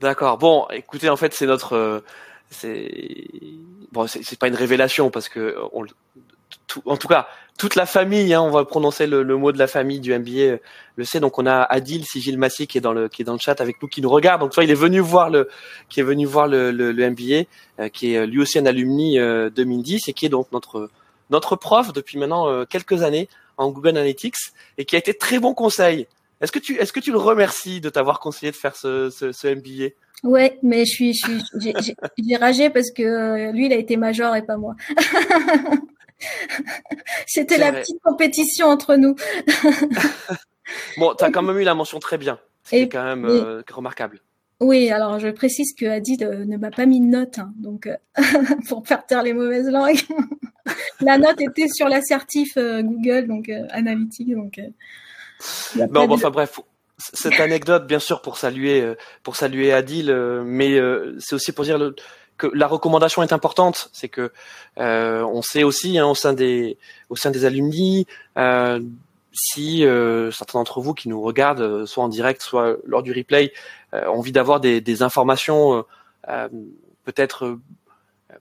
[0.00, 0.38] D'accord.
[0.38, 2.00] Bon, écoutez, en fait, c'est notre, euh,
[2.50, 2.90] c'est
[3.92, 5.84] bon, c'est pas une révélation parce que on,
[6.86, 10.00] en tout cas, toute la famille, hein, on va prononcer le, mot de la famille
[10.00, 10.58] du MBA, euh,
[10.96, 11.20] le sait.
[11.20, 13.60] Donc on a Adil Sigil Massi qui est dans le qui est dans le chat
[13.60, 14.40] avec nous, qui nous regarde.
[14.40, 15.48] Donc toi, il est venu voir le
[15.88, 17.44] qui est venu voir le, le, MBA,
[17.78, 20.90] euh, qui est lui aussi un alumni 2010 euh, et qui est donc notre
[21.28, 23.28] notre prof depuis maintenant quelques années
[23.60, 24.36] en Google Analytics
[24.78, 26.06] et qui a été très bon conseil.
[26.40, 29.32] Est-ce que tu est-ce que tu le remercies de t'avoir conseillé de faire ce, ce,
[29.32, 31.20] ce MBA Ouais, mais je suis,
[32.18, 34.74] j'ai ragé parce que lui, il a été major et pas moi.
[37.26, 39.14] C'était la petite compétition entre nous.
[40.98, 42.38] bon, tu as quand même eu la mention très bien.
[42.64, 44.20] C'est quand même euh, remarquable.
[44.60, 47.96] Oui, alors je précise que Adi ne m'a pas mis de note, hein, donc euh,
[48.68, 50.00] pour faire taire les mauvaises langues.
[51.00, 54.60] la note était sur l'assertif euh, Google, donc analytique, donc.
[55.74, 56.60] bon, bon, enfin bref,
[56.98, 60.78] cette anecdote, bien sûr, pour saluer, pour saluer Adil, mais
[61.18, 61.96] c'est aussi pour dire le,
[62.40, 64.32] que la recommandation est importante, c'est que
[64.78, 66.78] euh, on sait aussi hein, au sein des
[67.10, 68.06] au sein des alumni
[68.38, 68.80] euh,
[69.32, 73.52] si euh, certains d'entre vous qui nous regardent, soit en direct, soit lors du replay,
[73.92, 75.84] ont envie d'avoir des, informations
[77.04, 77.58] peut-être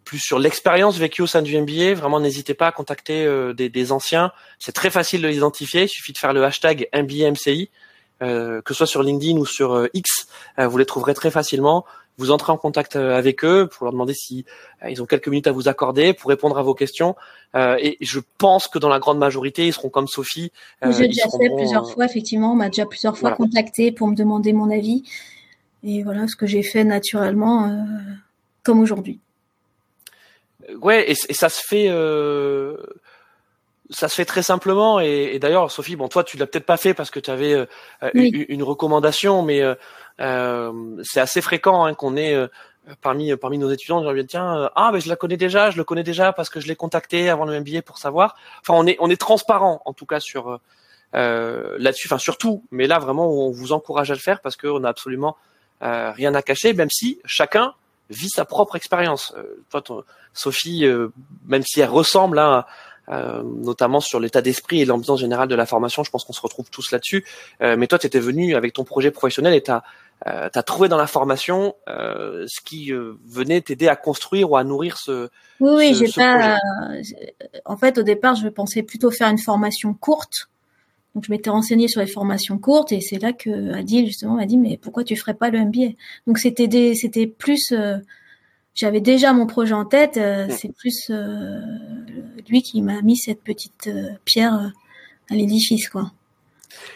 [0.03, 3.25] plus sur l'expérience vécue au sein du MBA, vraiment n'hésitez pas à contacter
[3.55, 4.31] des, des, anciens.
[4.59, 7.71] C'est très facile de l'identifier, il suffit de faire le hashtag MBAMCI,
[8.19, 10.27] que ce soit sur LinkedIn ou sur X,
[10.57, 11.83] vous les trouverez très facilement
[12.19, 14.45] vous entrez en contact euh, avec eux pour leur demander si
[14.83, 17.15] euh, ils ont quelques minutes à vous accorder pour répondre à vos questions.
[17.55, 20.51] Euh, et je pense que dans la grande majorité, ils seront comme Sophie.
[20.83, 24.53] J'ai déjà fait plusieurs fois, effectivement, on m'a déjà plusieurs fois contacté pour me demander
[24.53, 25.03] mon avis.
[25.83, 27.85] Et voilà ce que j'ai fait naturellement,
[28.63, 29.19] comme aujourd'hui.
[30.81, 31.87] Ouais, et, ça se fait
[33.89, 36.93] ça se fait très simplement et, d'ailleurs Sophie bon toi tu l'as peut-être pas fait
[36.93, 37.55] parce que tu avais
[38.13, 39.61] une, une, recommandation mais
[40.19, 42.47] euh, c'est assez fréquent hein, qu'on ait euh,
[43.01, 45.83] parmi parmi nos étudiants, on tiens euh, ah ben je la connais déjà, je le
[45.83, 48.35] connais déjà parce que je l'ai contacté avant le MBA pour savoir.
[48.61, 50.59] Enfin on est on est transparent en tout cas sur
[51.15, 54.81] euh, là-dessus, enfin surtout, mais là vraiment on vous encourage à le faire parce qu'on
[54.81, 55.37] n'a absolument
[55.81, 57.73] euh, rien à cacher, même si chacun
[58.09, 59.33] vit sa propre expérience.
[59.37, 60.85] Euh, Sophie,
[61.47, 62.65] même si elle ressemble hein,
[63.11, 66.03] euh, notamment sur l'état d'esprit et l'ambiance générale de la formation.
[66.03, 67.25] Je pense qu'on se retrouve tous là-dessus.
[67.61, 69.83] Euh, mais toi, tu étais venu avec ton projet professionnel et tu as,
[70.27, 75.29] euh, trouvé dans la formation ce qui venait t'aider à construire ou à nourrir ce.
[75.59, 76.57] Oui, oui, j'ai pas.
[77.65, 80.49] En fait, au départ, je pensais plutôt faire une formation courte.
[81.15, 84.45] Donc, je m'étais renseignée sur les formations courtes et c'est là que Adil justement m'a
[84.45, 85.95] dit mais pourquoi tu ferais pas le MBA
[86.27, 87.73] Donc, c'était des, c'était plus
[88.79, 90.15] j'avais déjà mon projet en tête.
[90.15, 91.59] Euh, c'est plus euh,
[92.47, 94.71] lui qui m'a mis cette petite euh, pierre
[95.29, 96.11] à l'édifice, quoi.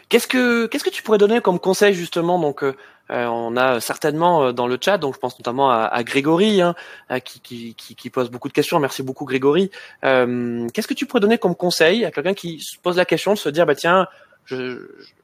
[0.08, 2.40] Qu'est-ce que qu'est-ce que tu pourrais donner comme conseil justement?
[2.40, 2.64] Donc
[3.10, 6.76] on a certainement dans le chat donc je pense notamment à, Grégory hein,
[7.24, 8.80] qui, qui, qui, pose beaucoup de questions.
[8.80, 9.72] Merci beaucoup Grégory.
[10.02, 13.40] Qu'est-ce que tu pourrais donner comme conseil à quelqu'un qui se pose la question de
[13.40, 14.08] se dire bah tiens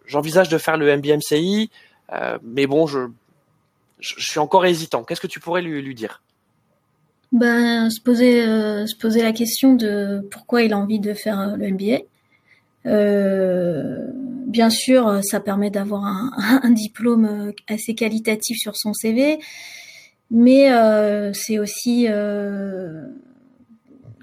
[0.07, 1.69] j'envisage de faire le MBMCI
[2.43, 3.07] mais bon je,
[3.99, 5.03] je, suis encore hésitant.
[5.03, 6.21] Qu'est-ce que tu pourrais lui, lui dire?
[7.31, 11.39] Ben, se poser, euh, se poser la question de pourquoi il a envie de faire
[11.39, 11.99] euh, le MBA.
[12.85, 14.07] Euh,
[14.47, 16.31] bien sûr, ça permet d'avoir un,
[16.63, 19.39] un, diplôme assez qualitatif sur son CV,
[20.31, 23.05] mais euh, c'est aussi euh,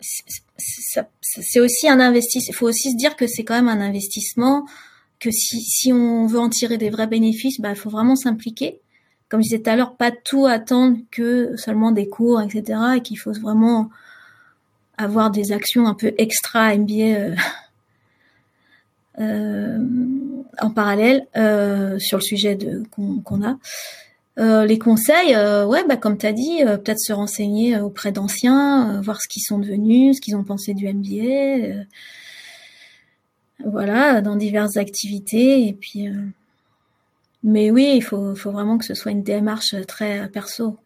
[0.00, 2.52] c'est aussi un investissement.
[2.52, 4.66] Il faut aussi se dire que c'est quand même un investissement.
[5.18, 8.80] Que si, si on veut en tirer des vrais bénéfices, ben, il faut vraiment s'impliquer
[9.28, 12.78] comme je disais tout à l'heure, pas tout attendre que seulement des cours, etc.
[12.96, 13.90] Et qu'il faut vraiment
[14.98, 17.34] avoir des actions un peu extra MBA euh,
[19.20, 19.78] euh,
[20.60, 22.58] en parallèle euh, sur le sujet
[22.94, 23.58] qu'on a.
[24.38, 29.00] Euh, les conseils, euh, ouais, bah comme tu as dit, peut-être se renseigner auprès d'anciens,
[29.00, 31.84] voir ce qu'ils sont devenus, ce qu'ils ont pensé du MBA,
[33.64, 36.10] voilà, dans diverses activités, et puis
[37.46, 40.76] mais oui, il faut, faut vraiment que ce soit une démarche très perso.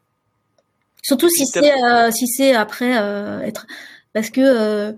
[1.02, 3.66] Surtout si c'est euh, si c'est après euh, être
[4.12, 4.92] parce que euh,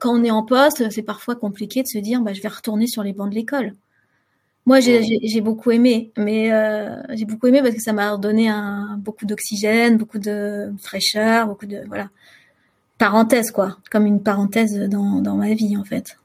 [0.00, 2.88] quand on est en poste, c'est parfois compliqué de se dire bah je vais retourner
[2.88, 3.74] sur les bancs de l'école.
[4.66, 6.50] Moi j'ai beaucoup aimé, mais
[7.10, 11.66] j'ai beaucoup aimé parce que ça m'a donné un, beaucoup d'oxygène, beaucoup de fraîcheur, beaucoup
[11.66, 12.08] de voilà
[12.98, 16.18] parenthèse quoi, comme une parenthèse dans dans ma vie en fait.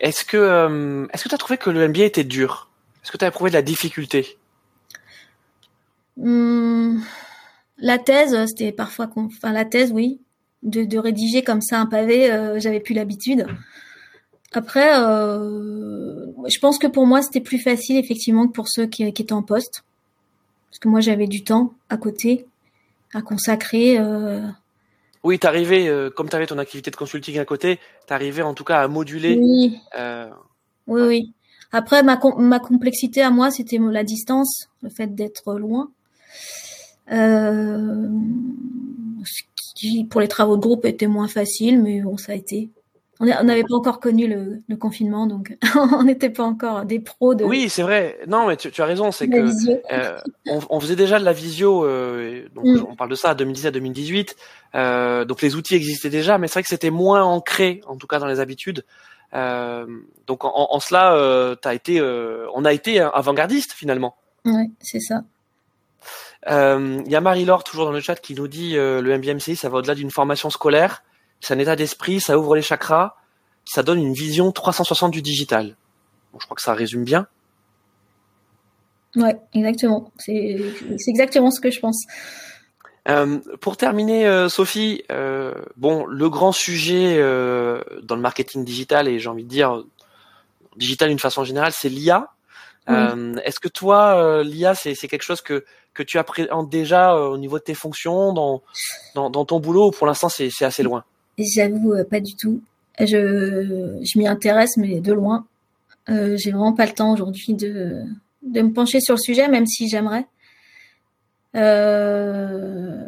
[0.00, 2.71] Est-ce que est-ce que tu as trouvé que le MBA était dur?
[3.02, 4.38] Est-ce que tu as éprouvé de la difficulté?
[6.16, 7.00] Hmm,
[7.78, 9.10] La thèse, c'était parfois...
[9.16, 10.20] Enfin, la thèse, oui.
[10.62, 12.30] de, de, rédiger comme ça un pavé.
[12.30, 13.46] Euh, J'avais plus l'habitude.
[14.52, 19.10] Après, euh, je pense que pour moi, c'était plus facile effectivement que pour ceux qui,
[19.12, 19.82] qui étaient en poste,
[20.70, 22.46] parce que moi, j'avais du temps à côté
[23.14, 23.98] à consacrer.
[23.98, 24.46] Euh...
[25.24, 28.64] Oui, t'arrivais, euh, comme tu avais ton activité de consulting à côté, t'arrivais en tout
[28.64, 29.38] cas à moduler.
[29.40, 29.78] Oui,
[30.86, 31.32] oui, oui.
[31.72, 35.90] Après, ma, ma complexité à moi, c'était la distance, le fait d'être loin.
[37.10, 38.08] Euh,
[39.24, 39.42] ce
[39.74, 42.70] qui, pour les travaux de groupe, était moins facile, mais bon, ça a été.
[43.20, 47.36] On n'avait pas encore connu le, le confinement, donc on n'était pas encore des pros
[47.36, 47.44] de.
[47.44, 48.18] Oui, c'est vrai.
[48.26, 49.36] Non, mais tu, tu as raison, c'est que
[49.92, 50.18] euh,
[50.48, 51.84] on, on, faisait déjà de la visio.
[51.84, 52.86] Euh, donc mm.
[52.90, 54.34] on parle de ça, à 2017-2018.
[54.74, 58.08] Euh, donc les outils existaient déjà, mais c'est vrai que c'était moins ancré, en tout
[58.08, 58.84] cas dans les habitudes.
[59.34, 59.86] Euh,
[60.26, 64.16] donc en, en cela, euh, as été, euh, on a été avant-gardiste finalement.
[64.44, 65.22] Ouais, c'est ça.
[66.48, 69.78] Il y a Marie-Laure toujours dans le chat qui nous dit le MBMCI ça va
[69.78, 71.04] au-delà d'une formation scolaire,
[71.40, 73.14] c'est un état d'esprit, ça ouvre les chakras,
[73.64, 75.76] ça donne une vision 360 du digital.
[76.32, 77.28] Bon, je crois que ça résume bien.
[79.14, 80.10] Ouais, exactement.
[80.18, 80.58] C'est
[81.06, 82.04] exactement ce que je pense.
[83.08, 87.18] Euh, pour terminer, euh, Sophie, euh, bon, le grand sujet
[88.02, 89.82] dans le marketing digital et j'ai envie de dire
[90.76, 92.28] digital d'une façon générale, c'est l'IA.
[92.88, 97.64] Est-ce que toi, l'IA, c'est quelque chose que que tu appréhendes déjà au niveau de
[97.64, 98.62] tes fonctions dans
[99.14, 101.04] dans, dans ton boulot ou pour l'instant c'est assez loin?
[101.38, 102.62] J'avoue, pas du tout.
[102.98, 105.44] Je je m'y intéresse mais de loin.
[106.08, 108.04] j'ai vraiment pas le temps aujourd'hui de
[108.42, 110.26] de me pencher sur le sujet, même si j'aimerais.
[111.56, 113.06] Euh,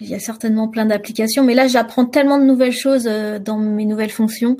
[0.00, 3.58] il y a certainement plein d'applications, mais là j'apprends tellement de nouvelles choses euh, dans
[3.58, 4.56] mes nouvelles fonctions,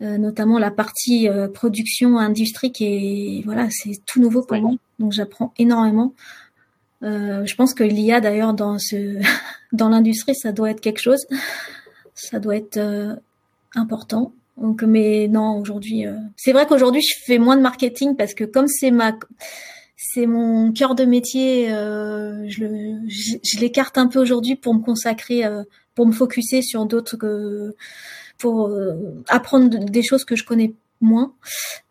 [0.00, 5.12] euh, notamment la partie production industrie qui est voilà c'est tout nouveau pour moi, donc
[5.12, 6.14] j'apprends énormément.
[7.02, 9.20] je pense que l'IA d'ailleurs dans ce
[9.72, 11.26] dans l'industrie ça doit être quelque chose,
[12.14, 12.78] ça doit être
[13.74, 14.32] important.
[14.56, 16.04] Donc mais non aujourd'hui
[16.36, 19.12] c'est vrai qu'aujourd'hui je fais moins de marketing parce que comme c'est ma
[20.04, 21.72] c'est mon cœur de métier.
[21.72, 22.64] Euh, je,
[23.06, 25.62] je, l'écarte un peu aujourd'hui pour me consacrer, euh,
[25.94, 27.76] pour me focuser sur d'autres que
[28.36, 31.32] pour euh, apprendre des choses que je connais moins.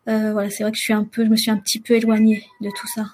[0.08, 1.94] Euh, voilà, c'est vrai que je suis un peu, je me suis un petit peu
[1.94, 3.06] éloignée de tout ça,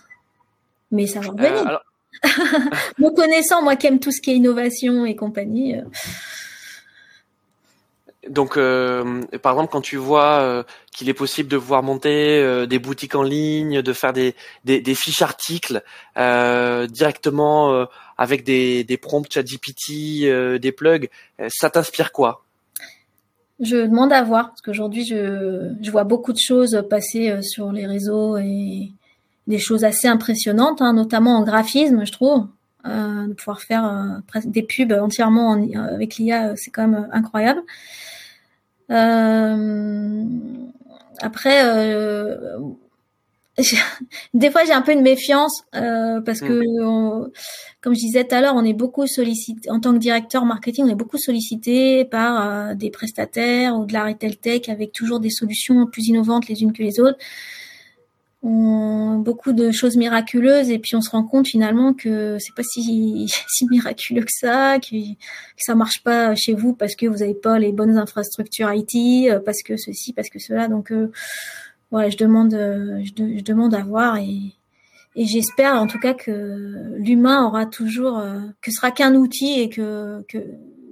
[0.90, 1.66] mais ça va revenir.
[1.66, 1.84] Alors...
[2.98, 5.76] me connaissant, moi qui aime tout ce qui est innovation et compagnie.
[8.28, 10.62] Donc, euh, par exemple, quand tu vois euh,
[10.92, 14.34] qu'il est possible de voir monter euh, des boutiques en ligne, de faire des,
[14.94, 15.82] fiches articles
[16.16, 21.08] directement avec des, prompts ChatGPT, des plugs,
[21.48, 22.44] ça t'inspire quoi?
[23.60, 28.36] Je demande à voir parce qu'aujourd'hui, je, vois beaucoup de choses passer sur les réseaux
[28.36, 28.92] et
[29.46, 32.46] des choses assez impressionnantes, hein, notamment en graphisme, je trouve.
[32.84, 37.62] de pouvoir faire des pubs entièrement en, avec l'IA, c'est quand même incroyable.
[38.90, 40.24] Euh,
[41.20, 42.58] après, euh,
[44.34, 46.86] des fois j'ai un peu une méfiance euh, parce que mm.
[46.86, 47.30] on,
[47.80, 50.84] comme je disais tout à l'heure on est beaucoup sollicité en tant que directeur marketing
[50.84, 55.20] on est beaucoup sollicité par euh, des prestataires ou de la retail tech avec toujours
[55.20, 57.18] des solutions plus innovantes les unes que les autres
[58.42, 63.26] beaucoup de choses miraculeuses et puis on se rend compte finalement que c'est pas si,
[63.48, 64.96] si miraculeux que ça, que,
[65.56, 69.40] ça marche pas chez vous parce que vous n'avez pas les bonnes infrastructures IT, euh,
[69.40, 70.68] parce que ceci, parce que cela.
[70.68, 71.10] Donc euh,
[71.90, 74.54] voilà, je demande, euh, je, je, demande à voir et,
[75.16, 78.22] et j'espère en tout cas que l'humain aura toujours,
[78.60, 80.38] que ce sera qu'un outil et que, que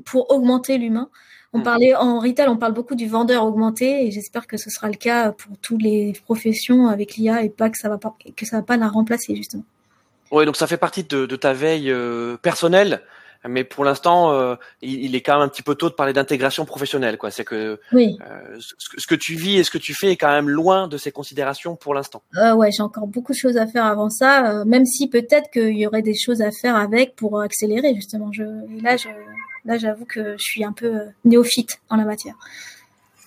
[0.05, 1.11] pour augmenter l'humain
[1.57, 1.63] on mm.
[1.63, 4.97] parlait en retail, on parle beaucoup du vendeur augmenté et j'espère que ce sera le
[4.97, 8.59] cas pour toutes les professions avec l'IA et pas que ça va pas que ça
[8.59, 9.65] va pas la remplacer justement.
[10.33, 13.03] Oui, donc ça fait partie de, de ta veille euh, personnelle,
[13.49, 16.13] mais pour l'instant, euh, il, il, est quand même un petit peu tôt de parler
[16.13, 17.31] d'intégration professionnelle, quoi.
[17.31, 18.19] C'est que oui.
[18.29, 20.89] euh, ce, ce, que tu vis et ce que tu fais est quand même loin
[20.89, 22.23] de ces considérations pour l'instant.
[22.35, 25.87] Ouais, j'ai encore beaucoup de choses à faire avant ça, même si peut-être qu'il y
[25.87, 28.31] aurait des choses à faire avec pour accélérer justement.
[28.33, 28.43] Je,
[28.83, 29.09] là, je,
[29.67, 32.35] là, j'avoue que je suis un peu euh, néophyte en la matière.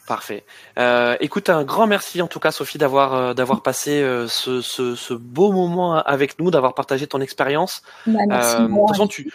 [0.10, 0.44] Parfait.
[0.80, 4.60] Euh, écoute, un grand merci en tout cas, Sophie, d'avoir euh, d'avoir passé euh, ce,
[4.60, 7.84] ce, ce, beau moment avec nous, d'avoir partagé ton expérience.
[8.08, 9.32] Bah, de toute façon, tu,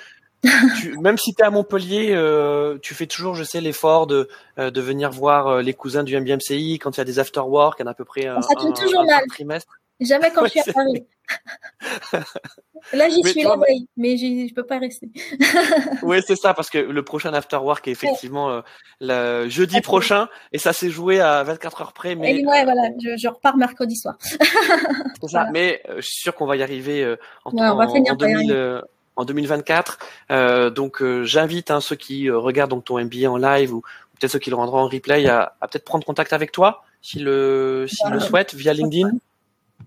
[0.81, 4.29] tu, même si tu es à Montpellier, euh, tu fais toujours, je sais, l'effort de,
[4.57, 7.83] de venir voir les cousins du MBMCI quand il y a des after work, il
[7.83, 9.27] y en a à peu près un, ça un, toujours un, mal.
[9.29, 9.79] trimestre.
[10.01, 11.07] Jamais quand ouais, je suis à Paris.
[12.93, 15.09] Là, j'y suis la veille, mais je peux pas rester.
[16.03, 18.61] oui, c'est ça, parce que le prochain After Work est effectivement euh,
[19.01, 22.15] le jeudi prochain, et ça s'est joué à 24 heures près.
[22.15, 24.17] Mais et ouais, voilà, je, je, repars mercredi soir.
[24.21, 24.37] ça,
[25.23, 25.51] voilà.
[25.51, 27.95] mais euh, je suis sûr qu'on va y arriver euh, en, ouais, on va en,
[27.95, 28.83] finir en 2000,
[29.17, 29.99] en 2024.
[30.31, 33.83] Euh, donc euh, j'invite hein, ceux qui euh, regardent donc ton MBA en live ou
[34.19, 37.25] peut-être ceux qui le rendront en replay à, à peut-être prendre contact avec toi s'ils
[37.25, 39.11] le, s'ils le souhaitent via LinkedIn.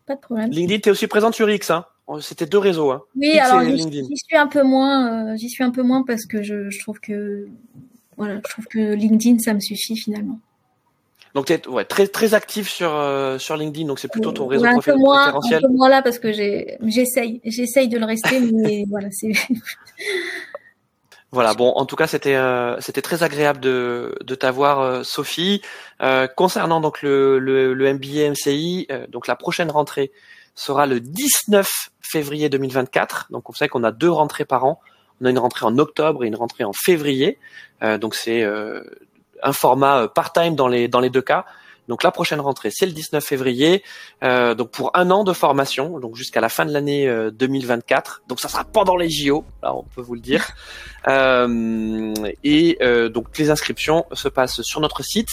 [0.08, 0.50] Pas de problème.
[0.50, 1.70] LinkedIn, tu es aussi présente sur X.
[1.70, 1.86] Hein.
[2.22, 2.90] C'était deux réseaux.
[2.92, 3.04] Hein.
[3.16, 5.34] Oui, X alors j'y suis un peu moins.
[5.34, 7.48] euh, j'y suis un peu moins parce que je, je trouve que
[8.16, 10.40] voilà, je trouve que LinkedIn ça me suffit finalement.
[11.36, 13.86] Donc tu es ouais, très très actif sur euh, sur LinkedIn.
[13.86, 15.62] Donc c'est plutôt ton réseau Ouais, un peu moins, un préférentiel.
[15.62, 19.34] peu moins là parce que j'essaye, j'essaye de le rester, mais voilà, c'est.
[21.32, 25.62] Voilà, bon, en tout cas, c'était euh, c'était très agréable de, de t'avoir, euh, Sophie.
[26.02, 30.12] Euh, concernant donc le, le, le MBA MCI, donc la prochaine rentrée
[30.56, 31.70] sera le 19
[32.02, 33.28] février 2024.
[33.32, 34.80] Donc, vous savez qu'on a deux rentrées par an.
[35.22, 37.38] On a une rentrée en octobre et une rentrée en février.
[37.82, 41.46] Donc, c'est un format part-time dans les dans les deux cas.
[41.88, 43.84] Donc, la prochaine rentrée, c'est le 19 février.
[44.24, 48.24] Euh, donc, pour un an de formation, donc jusqu'à la fin de l'année euh, 2024.
[48.28, 49.46] Donc, ça sera pendant les JO.
[49.64, 50.48] Là, on peut vous le dire.
[51.08, 52.14] Euh,
[52.44, 55.30] et euh, donc les inscriptions se passent sur notre site,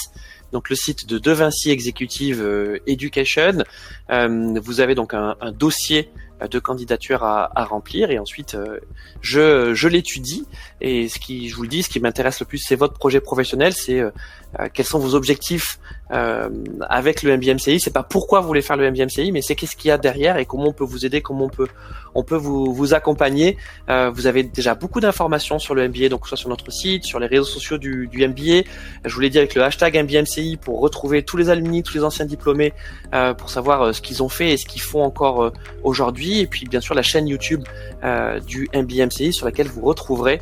[0.52, 3.64] donc le site de De Vinci Executive euh, Education.
[4.10, 8.54] Euh, vous avez donc un, un dossier euh, de candidature à, à remplir et ensuite
[8.54, 8.80] euh,
[9.20, 10.46] je, je l'étudie
[10.80, 13.20] et ce qui je vous le dis ce qui m'intéresse le plus c'est votre projet
[13.20, 14.10] professionnel c'est euh,
[14.58, 15.78] euh, quels sont vos objectifs
[16.12, 16.48] euh,
[16.88, 19.88] avec le MBMCI c'est pas pourquoi vous voulez faire le MBMCI mais c'est qu'est-ce qu'il
[19.88, 21.68] y a derrière et comment on peut vous aider comment on peut
[22.14, 23.56] on peut vous, vous accompagner
[23.88, 27.18] euh, vous avez déjà beaucoup d'informations sur le MBA, donc soit sur notre site, sur
[27.18, 28.68] les réseaux sociaux du, du MBA.
[29.04, 32.04] Je vous l'ai dit avec le hashtag MBMCI pour retrouver tous les alumni, tous les
[32.04, 32.72] anciens diplômés,
[33.14, 35.50] euh, pour savoir euh, ce qu'ils ont fait et ce qu'ils font encore euh,
[35.82, 36.40] aujourd'hui.
[36.40, 37.62] Et puis bien sûr la chaîne YouTube
[38.02, 40.40] euh, du MBMCI sur laquelle vous retrouverez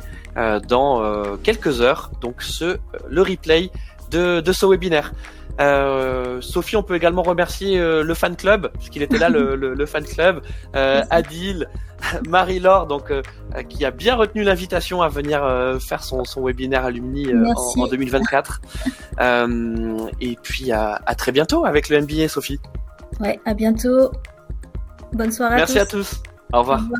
[0.67, 3.69] dans quelques heures donc ce le replay
[4.13, 5.11] de, de ce webinaire.
[5.59, 9.75] Euh, Sophie, on peut également remercier euh, le fan club, puisqu'il était là le, le,
[9.75, 10.41] le fan club,
[10.75, 11.03] euh.
[11.11, 11.67] Adil,
[12.27, 13.11] Marie-Laure, donc
[13.69, 15.41] qui a bien retenu l'invitation à venir
[15.79, 18.61] faire son, son webinaire alumni en, en 2024.
[19.19, 22.59] Euh, et puis à, à très bientôt avec le MBA, Sophie.
[23.19, 24.11] Ouais, à bientôt.
[25.13, 26.09] Bonne soirée Merci à à tous.
[26.09, 26.23] tous.
[26.51, 26.79] Au revoir.
[26.79, 26.99] Au revoir.